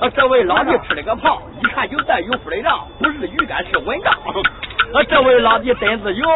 [0.00, 4.12] 啊这位老弟吃了个胖，一看就带有夫的账，不是鱼竿是蚊帐。
[4.12, 6.28] 啊，这位老弟身子勇，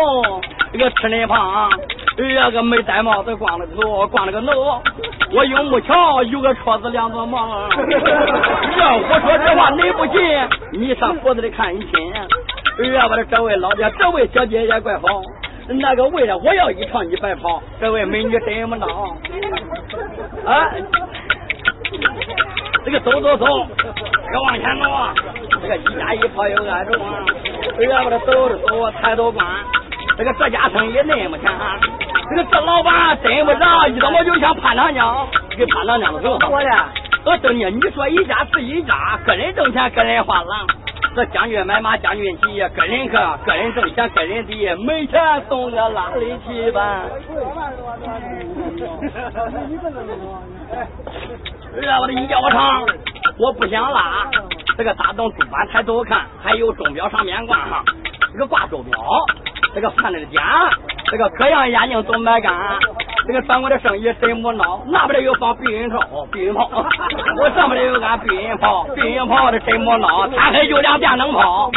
[0.73, 1.71] 这个吃恁胖，
[2.19, 4.83] 哎呀个没戴帽子，光了个头，光了个脑。
[5.33, 7.69] 我用木桥有个戳子两座毛。
[8.79, 12.13] 要我说这话你不信，你上脖子里看一亲。
[12.15, 15.23] 哎呀，我的这位老弟，这位小姐也怪好。
[15.69, 19.15] 那个为了我要一场你白跑，这位美女真不孬
[20.45, 20.67] 啊！
[22.85, 25.15] 这个走走走，这个往前走啊！
[25.63, 27.25] 这个一家一跑又挨着啊！
[27.79, 29.47] 这个把他走着走啊，抬头看，
[30.17, 31.53] 这个这家生意那么强，
[32.31, 36.39] 这个这老板真不着，一到我就像潘长江，给潘长江的走。
[36.51, 36.71] 我的，
[37.25, 40.67] 我等你，你说一家是一家，个人挣钱，个人花了。
[41.15, 47.03] 这将军买马，将军骑，个人个，个人挣钱，个人的，没钱送个哪里去吧？
[51.77, 52.87] 哎呀，我的一叫我唱，
[53.39, 54.31] 我不想拉。
[54.77, 57.85] 这个大洞主板抬头看，还有钟表上面挂上，
[58.33, 58.99] 这个挂钟表，
[59.75, 60.43] 这个看那个点，
[61.11, 62.79] 这个各样眼镜都买干。
[63.31, 66.01] 这个掌柜的生意真不孬，那边又放避孕套，
[66.33, 66.69] 避孕套。
[67.41, 71.71] 我上面有俺避孕炮，避孕炮的真不孬，天黑就亮电灯泡。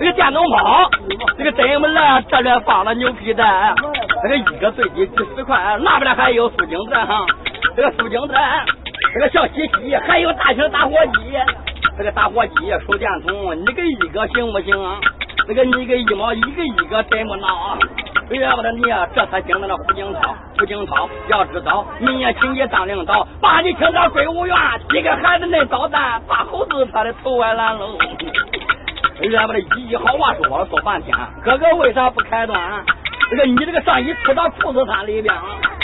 [0.00, 0.90] 这个电灯泡，
[1.38, 3.72] 这个真不赖，这里放了牛皮带，
[4.20, 7.24] 这个一个最低几十块，那边还有苏警站哈，
[7.76, 8.66] 这个苏警站，
[9.14, 11.38] 这个小西西，还有大型打火机，
[11.96, 12.54] 这个打火机
[12.84, 14.98] 手电筒，你给一个行不行啊？
[15.46, 17.78] 这个你给一毛一个一个真不孬。
[18.28, 24.56] 哎呀，我的你啊，这才听到那胡锦涛，胡锦涛要知道，明年请你当领导，把你请到国务院，
[24.90, 27.96] 几个孩子恁捣蛋，把猴子他的头歪烂喽。
[29.22, 32.84] 哎呀，我的一句好话说了说半天，哥哥为啥不开端？
[33.30, 35.32] 这个你这个上衣出到裤子裆里边，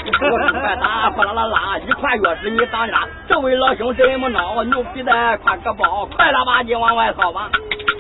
[0.05, 7.49] 我快打，哗啦啦啦，一块钥匙你当家，这位老兄真么孬，牛皮带挎个包，快了吧唧往外掏吧，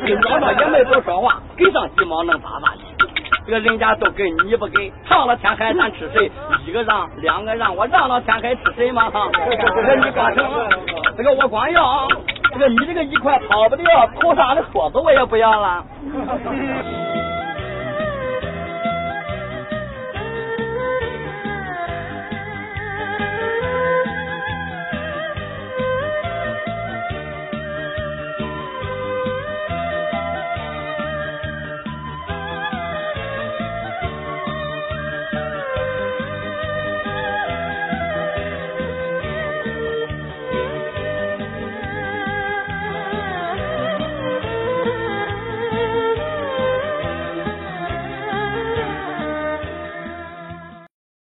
[0.00, 2.78] 跟老道也没多说话，给上几毛能咋咋的。
[3.44, 6.30] 这个人家都给你不给，上了天海咱吃谁？
[6.64, 9.10] 一个让，两个让，我让了天海吃谁吗？
[9.12, 10.44] 这个你干成，
[11.16, 12.06] 这个我光要，
[12.52, 13.84] 这个你这个一块跑不掉，
[14.20, 15.84] 头上的锁子我也不要了。